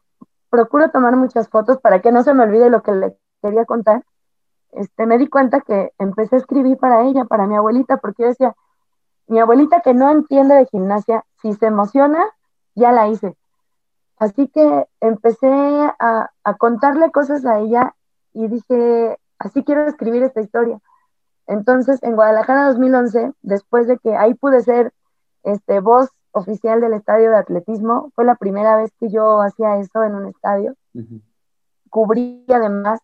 [0.51, 4.03] procuro tomar muchas fotos para que no se me olvide lo que le quería contar.
[4.71, 8.29] Este, me di cuenta que empecé a escribir para ella, para mi abuelita, porque yo
[8.29, 8.55] decía,
[9.27, 12.23] mi abuelita que no entiende de gimnasia, si se emociona,
[12.75, 13.35] ya la hice.
[14.19, 15.49] Así que empecé
[15.99, 17.95] a, a contarle cosas a ella
[18.31, 20.79] y dije, así quiero escribir esta historia.
[21.47, 24.93] Entonces, en Guadalajara 2011, después de que ahí pude ser
[25.43, 30.03] este, voz oficial del estadio de atletismo, fue la primera vez que yo hacía eso
[30.03, 30.75] en un estadio.
[31.89, 32.99] Cubrí además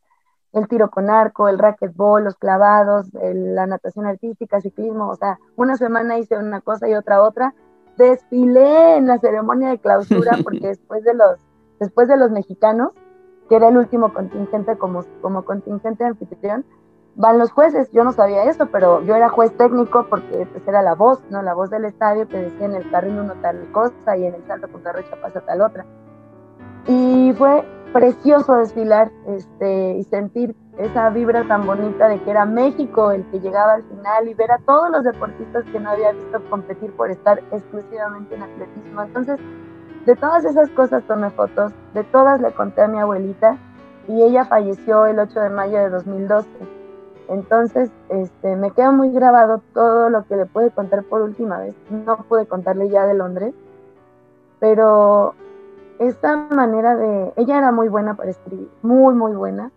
[0.54, 5.78] el tiro con arco, el racquetball, los clavados, la natación artística, ciclismo, o sea, una
[5.78, 7.54] semana hice una cosa y otra otra.
[7.98, 11.38] Desfilé en la ceremonia de clausura porque después de los,
[11.80, 12.94] después de los mexicanos,
[13.48, 16.66] que era el último contingente como, como contingente anfitrión,
[17.20, 17.92] van los jueces.
[17.92, 21.42] Yo no sabía eso, pero yo era juez técnico porque pues, era la voz, ¿no?
[21.42, 24.48] La voz del estadio que decía en el carril uno tal cosa y en el
[24.48, 25.86] salto con carrecha pasa tal otra.
[26.88, 33.12] Y fue precioso desfilar este, y sentir esa vibra tan bonita de que era México
[33.12, 36.42] el que llegaba al final y ver a todos los deportistas que no había visto
[36.50, 39.02] competir por estar exclusivamente en atletismo.
[39.02, 39.40] Entonces,
[40.06, 43.58] de todas esas cosas tomé fotos, de todas le conté a mi abuelita
[44.08, 46.69] y ella falleció el 8 de mayo de 2012
[47.30, 51.76] entonces, este, me queda muy grabado todo lo que le pude contar por última vez.
[51.90, 53.54] No pude contarle ya de Londres,
[54.60, 55.36] pero
[56.00, 57.32] esta manera de...
[57.36, 59.72] Ella era muy buena para escribir, muy, muy buena.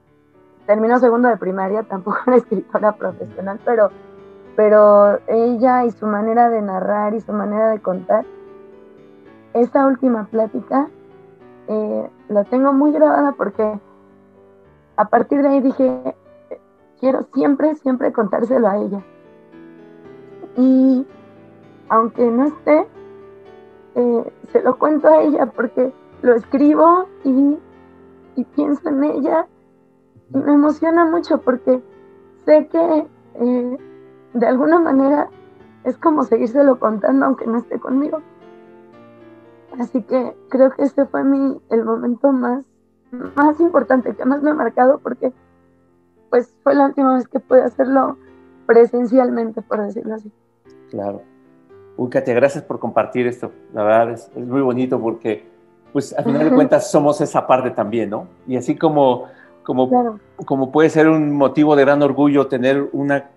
[0.66, 3.90] Terminó segundo de primaria, tampoco era escritora profesional, pero,
[4.56, 8.24] pero ella y su manera de narrar y su manera de contar,
[9.52, 10.88] esta última plática
[11.68, 13.78] eh, la tengo muy grabada porque
[14.96, 16.14] a partir de ahí dije,
[17.02, 19.02] quiero siempre, siempre contárselo a ella.
[20.56, 21.04] Y
[21.88, 22.86] aunque no esté,
[23.96, 25.92] eh, se lo cuento a ella porque
[26.22, 27.58] lo escribo y,
[28.36, 29.48] y pienso en ella
[30.32, 31.82] y me emociona mucho porque
[32.44, 33.78] sé que eh,
[34.34, 35.28] de alguna manera
[35.82, 38.20] es como seguírselo contando aunque no esté conmigo.
[39.76, 42.64] Así que creo que este fue mi, el momento más,
[43.34, 45.32] más importante, que más me ha marcado porque
[46.32, 48.16] pues fue la última vez que pude hacerlo
[48.64, 50.32] presencialmente, por decirlo así.
[50.88, 51.20] Claro.
[51.98, 53.52] Uy, Katia, gracias por compartir esto.
[53.74, 55.44] La verdad es, es muy bonito porque,
[55.92, 58.28] pues, al final de cuentas somos esa parte también, ¿no?
[58.46, 59.26] Y así como,
[59.62, 63.28] como, como puede ser un motivo de gran orgullo tener una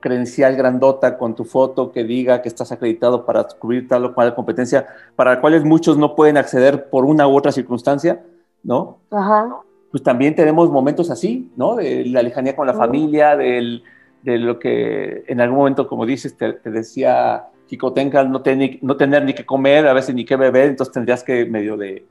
[0.00, 4.34] credencial grandota con tu foto que diga que estás acreditado para cubrir tal o cual
[4.34, 4.86] competencia,
[5.16, 8.22] para la cual muchos no pueden acceder por una u otra circunstancia,
[8.62, 8.98] ¿no?
[9.10, 9.62] Ajá.
[9.94, 11.76] Pues también tenemos momentos así, ¿no?
[11.76, 13.84] De la lejanía con la familia, del,
[14.22, 18.42] de lo que en algún momento, como dices, te, te decía Jicotenca, no,
[18.82, 22.04] no tener ni que comer, a veces ni que beber, entonces tendrías que medio de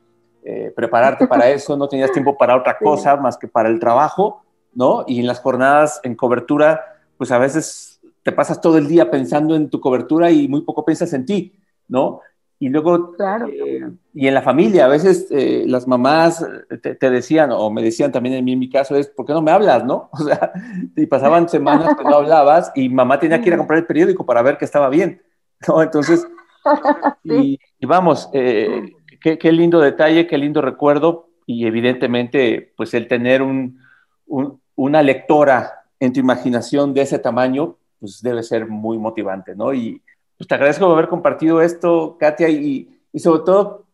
[0.46, 4.46] eh, prepararte para eso, no tenías tiempo para otra cosa más que para el trabajo,
[4.74, 5.04] ¿no?
[5.06, 9.58] Y en las jornadas en cobertura pues a veces te pasas todo el día pensando
[9.58, 11.52] en tu cobertura y muy poco piensas en ti,
[11.90, 12.22] ¿no?
[12.64, 13.50] Y luego, claro.
[13.50, 16.48] Eh, y en la familia, a veces eh, las mamás
[16.82, 19.42] te, decían, o me decían también en, mí, en mi caso, es, ¿por qué no
[19.42, 20.10] me hablas, no?
[20.14, 20.54] O sea,
[20.96, 24.26] y pasaban semanas que no hablabas y mamá tenía que ir a comprar el periódico
[24.26, 25.22] para ver que estaba bien,
[25.68, 25.84] ¿no?
[25.84, 26.26] Entonces,
[27.26, 33.42] y, vamos, eh, qué, qué, lindo detalle, qué lindo recuerdo y evidentemente, pues el tener
[33.42, 33.78] un,
[34.26, 39.74] un, una lectora en tu imaginación de ese tamaño, pues debe ser muy motivante, ¿no?
[39.74, 40.02] Y
[40.38, 43.86] pues te agradezco haber compartido esto, Katia, y, y sobre todo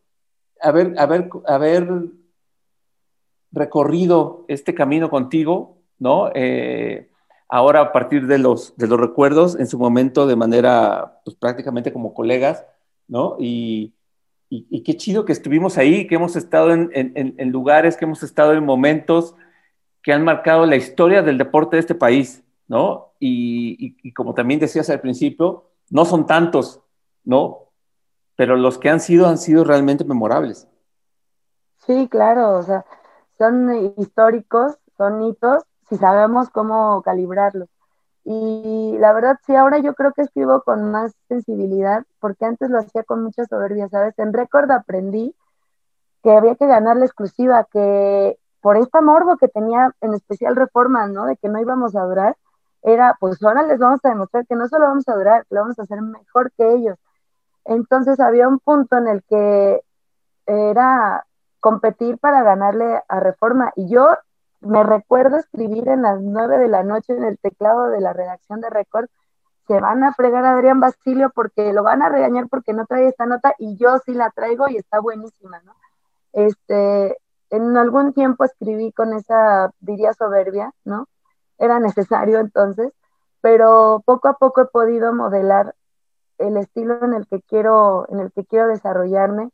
[0.60, 1.88] haber, haber, haber
[3.52, 6.30] recorrido este camino contigo, ¿no?
[6.34, 7.08] Eh,
[7.48, 11.92] ahora a partir de los, de los recuerdos, en su momento de manera, pues prácticamente
[11.92, 12.64] como colegas,
[13.08, 13.36] ¿no?
[13.38, 13.92] Y,
[14.48, 18.24] y, qué chido que estuvimos ahí, que hemos estado en, en, en, lugares, que hemos
[18.24, 19.36] estado en momentos
[20.02, 23.12] que han marcado la historia del deporte de este país, ¿no?
[23.20, 26.80] Y, como también decías al principio, no son tantos,
[27.24, 27.66] ¿no?
[28.36, 30.66] Pero los que han sido han sido realmente memorables.
[31.86, 32.84] Sí, claro, o sea,
[33.36, 37.68] son históricos, son hitos, si sabemos cómo calibrarlos.
[38.24, 42.78] Y la verdad, sí, ahora yo creo que escribo con más sensibilidad, porque antes lo
[42.78, 44.18] hacía con mucha soberbia, ¿sabes?
[44.18, 45.34] En récord aprendí
[46.22, 51.06] que había que ganar la exclusiva, que por esta morbo que tenía en especial Reforma,
[51.08, 51.24] ¿no?
[51.26, 52.36] De que no íbamos a durar,
[52.82, 55.78] era, pues ahora les vamos a demostrar que no solo vamos a durar, lo vamos
[55.78, 56.96] a hacer mejor que ellos.
[57.64, 59.82] Entonces había un punto en el que
[60.46, 61.26] era
[61.60, 63.72] competir para ganarle a Reforma.
[63.76, 64.08] Y yo
[64.60, 68.60] me recuerdo escribir en las nueve de la noche en el teclado de la redacción
[68.60, 69.08] de Record,
[69.66, 73.06] se van a fregar a Adrián Basilio porque lo van a regañar porque no trae
[73.06, 75.74] esta nota y yo sí la traigo y está buenísima, ¿no?
[76.32, 77.18] Este,
[77.50, 81.06] en algún tiempo escribí con esa, diría, soberbia, ¿no?
[81.60, 82.92] Era necesario entonces,
[83.40, 85.74] pero poco a poco he podido modelar
[86.38, 89.50] el estilo en el que quiero, en el que quiero desarrollarme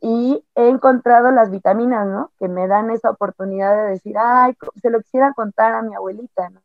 [0.00, 2.30] y he encontrado las vitaminas, ¿no?
[2.38, 6.50] Que me dan esa oportunidad de decir, ay, se lo quisiera contar a mi abuelita,
[6.50, 6.60] ¿no?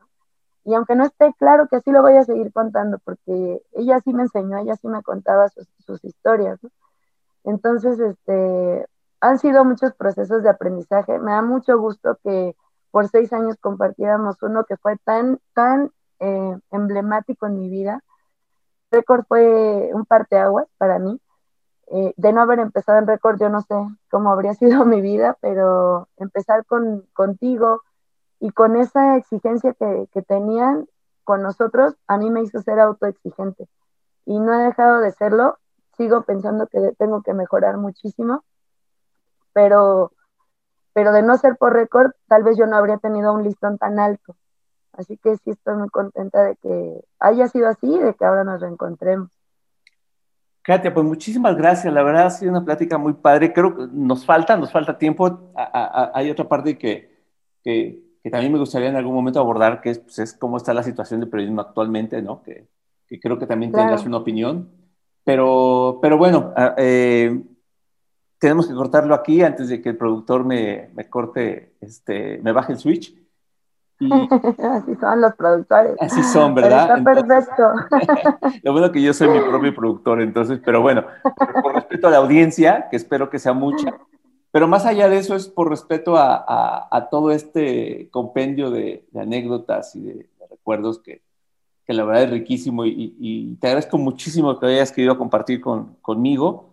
[0.66, 4.14] Y aunque no esté claro que así lo voy a seguir contando, porque ella sí
[4.14, 6.70] me enseñó, ella sí me contaba sus, sus historias, ¿no?
[7.46, 8.86] Entonces, este,
[9.20, 11.18] han sido muchos procesos de aprendizaje.
[11.20, 12.56] Me da mucho gusto que
[12.94, 18.04] por seis años compartiéramos uno que fue tan, tan eh, emblemático en mi vida.
[18.91, 21.20] Récord fue un parteaguas para mí.
[21.88, 23.76] Eh, de no haber empezado en récord, yo no sé
[24.12, 27.82] cómo habría sido mi vida, pero empezar con, contigo
[28.39, 30.86] y con esa exigencia que, que tenían
[31.24, 33.68] con nosotros, a mí me hizo ser autoexigente.
[34.26, 35.58] Y no he dejado de serlo.
[35.98, 38.44] Sigo pensando que tengo que mejorar muchísimo
[39.54, 40.12] pero,
[40.94, 44.00] pero de no ser por récord, tal vez yo no habría tenido un listón tan
[44.00, 44.36] alto.
[44.94, 48.44] Así que sí estoy muy contenta de que haya sido así y de que ahora
[48.44, 49.30] nos reencontremos.
[50.62, 51.94] Katia, pues muchísimas gracias.
[51.94, 53.52] La verdad ha sido una plática muy padre.
[53.52, 55.52] Creo que nos falta, nos falta tiempo.
[55.56, 57.12] hay otra parte que,
[57.64, 60.84] que, también me gustaría en algún momento abordar, que es, pues, es cómo está la
[60.84, 62.41] situación del periodismo actualmente, ¿no?
[62.44, 62.68] Que,
[63.08, 64.70] que creo que también tengas una opinión.
[65.26, 67.41] Pero, pero bueno, eh,
[68.44, 72.74] tenemos que cortarlo aquí antes de que el productor me, me corte, este, me baje
[72.74, 73.16] el switch.
[74.02, 75.96] así son los productores.
[76.02, 76.98] Así son, ¿verdad?
[76.98, 77.64] está perfecto.
[78.64, 81.06] lo bueno que yo soy mi propio productor, entonces, pero bueno,
[81.62, 83.98] por respeto a la audiencia, que espero que sea mucha,
[84.52, 89.08] pero más allá de eso es por respeto a, a, a todo este compendio de,
[89.10, 91.22] de anécdotas y de, de recuerdos que,
[91.86, 95.96] que, la verdad es riquísimo y, y, te agradezco muchísimo que hayas querido compartir con,
[96.02, 96.72] conmigo.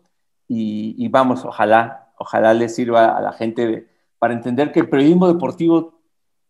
[0.53, 3.87] Y, vamos, ojalá, ojalá les sirva a la gente
[4.19, 5.95] para entender que el periodismo deportivo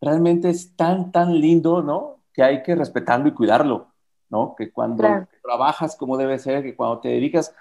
[0.00, 2.16] realmente es tan, tan lindo, ¿no?
[2.32, 3.88] Que hay que respetarlo y cuidarlo,
[4.30, 4.54] ¿no?
[4.56, 5.04] Que cuando
[5.42, 7.54] trabajas como debe ser, que cuando te dedicas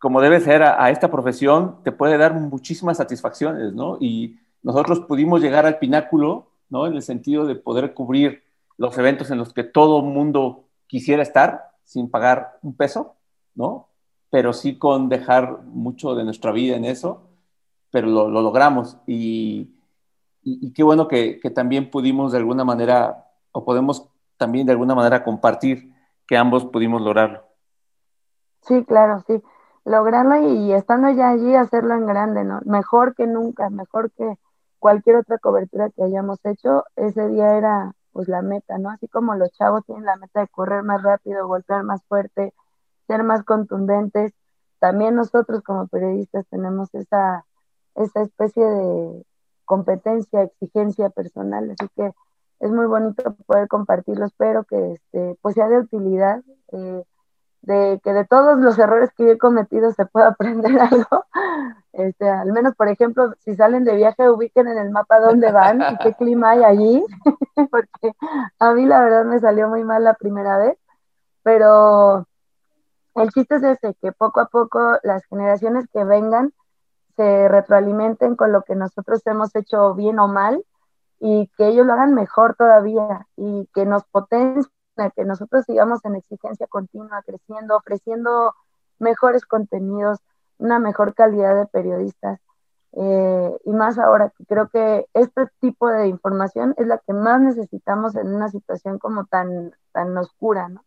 [0.00, 3.96] como debe ser a, esta profesión, te puede dar muchísimas satisfacciones, ¿no?
[4.00, 6.88] Y nosotros pudimos llegar al pináculo, ¿no?
[6.88, 8.42] En el sentido de poder cubrir
[8.76, 13.14] los eventos en los que todo mundo quisiera estar sin pagar un peso,
[13.54, 13.86] ¿no?
[14.36, 17.22] Pero sí con dejar mucho de nuestra vida en eso,
[17.90, 18.98] pero lo, logramos.
[19.06, 19.74] Y,
[20.42, 24.94] y, qué bueno que, que, también pudimos de alguna manera, o podemos también de alguna
[24.94, 25.90] manera compartir
[26.26, 27.44] que ambos pudimos lograrlo.
[28.60, 29.42] Sí, claro, sí.
[29.86, 32.60] Lograrlo y, estando ya allí, hacerlo en grande, ¿no?
[32.66, 34.34] Mejor que nunca, mejor que
[34.78, 36.84] cualquier otra cobertura que hayamos hecho.
[36.94, 38.90] Ese día era pues la meta, ¿no?
[38.90, 42.52] Así como los chavos tienen la meta de correr más rápido, golpear más fuerte,
[43.06, 44.32] ser más contundentes,
[44.78, 47.44] también nosotros como periodistas tenemos esa,
[47.94, 49.24] esa especie de
[49.64, 52.12] competencia, exigencia personal, así que
[52.60, 56.42] es muy bonito poder compartirlo, espero que este, pues sea de utilidad,
[56.72, 57.02] eh,
[57.62, 61.24] de que de todos los errores que he cometido se pueda aprender algo.
[61.92, 65.80] Este, al menos, por ejemplo, si salen de viaje, ubiquen en el mapa dónde van
[65.80, 67.04] y qué clima hay allí,
[67.70, 68.12] porque
[68.58, 70.78] a mí la verdad me salió muy mal la primera vez,
[71.42, 72.26] pero
[73.16, 76.52] el chiste es ese, que poco a poco las generaciones que vengan
[77.16, 80.64] se retroalimenten con lo que nosotros hemos hecho bien o mal
[81.18, 84.70] y que ellos lo hagan mejor todavía y que nos potencien
[85.14, 88.54] que nosotros sigamos en exigencia continua, creciendo, ofreciendo
[88.98, 90.18] mejores contenidos,
[90.58, 92.40] una mejor calidad de periodistas.
[92.92, 97.42] Eh, y más ahora que creo que este tipo de información es la que más
[97.42, 100.82] necesitamos en una situación como tan, tan oscura, ¿no?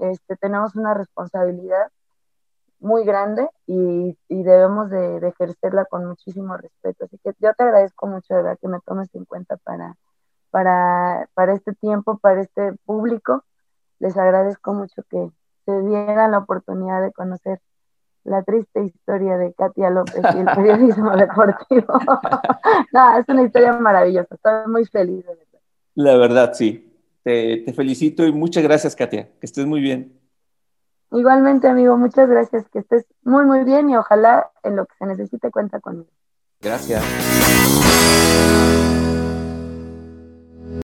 [0.00, 1.90] Este, tenemos una responsabilidad
[2.80, 7.04] muy grande y, debemos de, de, ejercerla con muchísimo respeto.
[7.04, 9.96] Así que yo te agradezco mucho de verdad que me tomes en cuenta para,
[10.50, 13.44] para, para este tiempo, para este público.
[13.98, 15.30] Les agradezco mucho que
[15.66, 17.60] se dieran la oportunidad de conocer
[18.24, 21.92] la triste historia de Katia López y el periodismo deportivo.
[22.92, 25.24] no, es una historia maravillosa, estoy muy feliz.
[25.24, 25.60] De verdad.
[25.94, 26.89] La verdad, sí.
[27.22, 29.28] Te, te felicito y muchas gracias, Katia.
[29.40, 30.18] Que estés muy bien.
[31.12, 32.68] Igualmente, amigo, muchas gracias.
[32.70, 36.10] Que estés muy, muy bien y ojalá en lo que se necesite cuenta conmigo.
[36.60, 37.02] Gracias.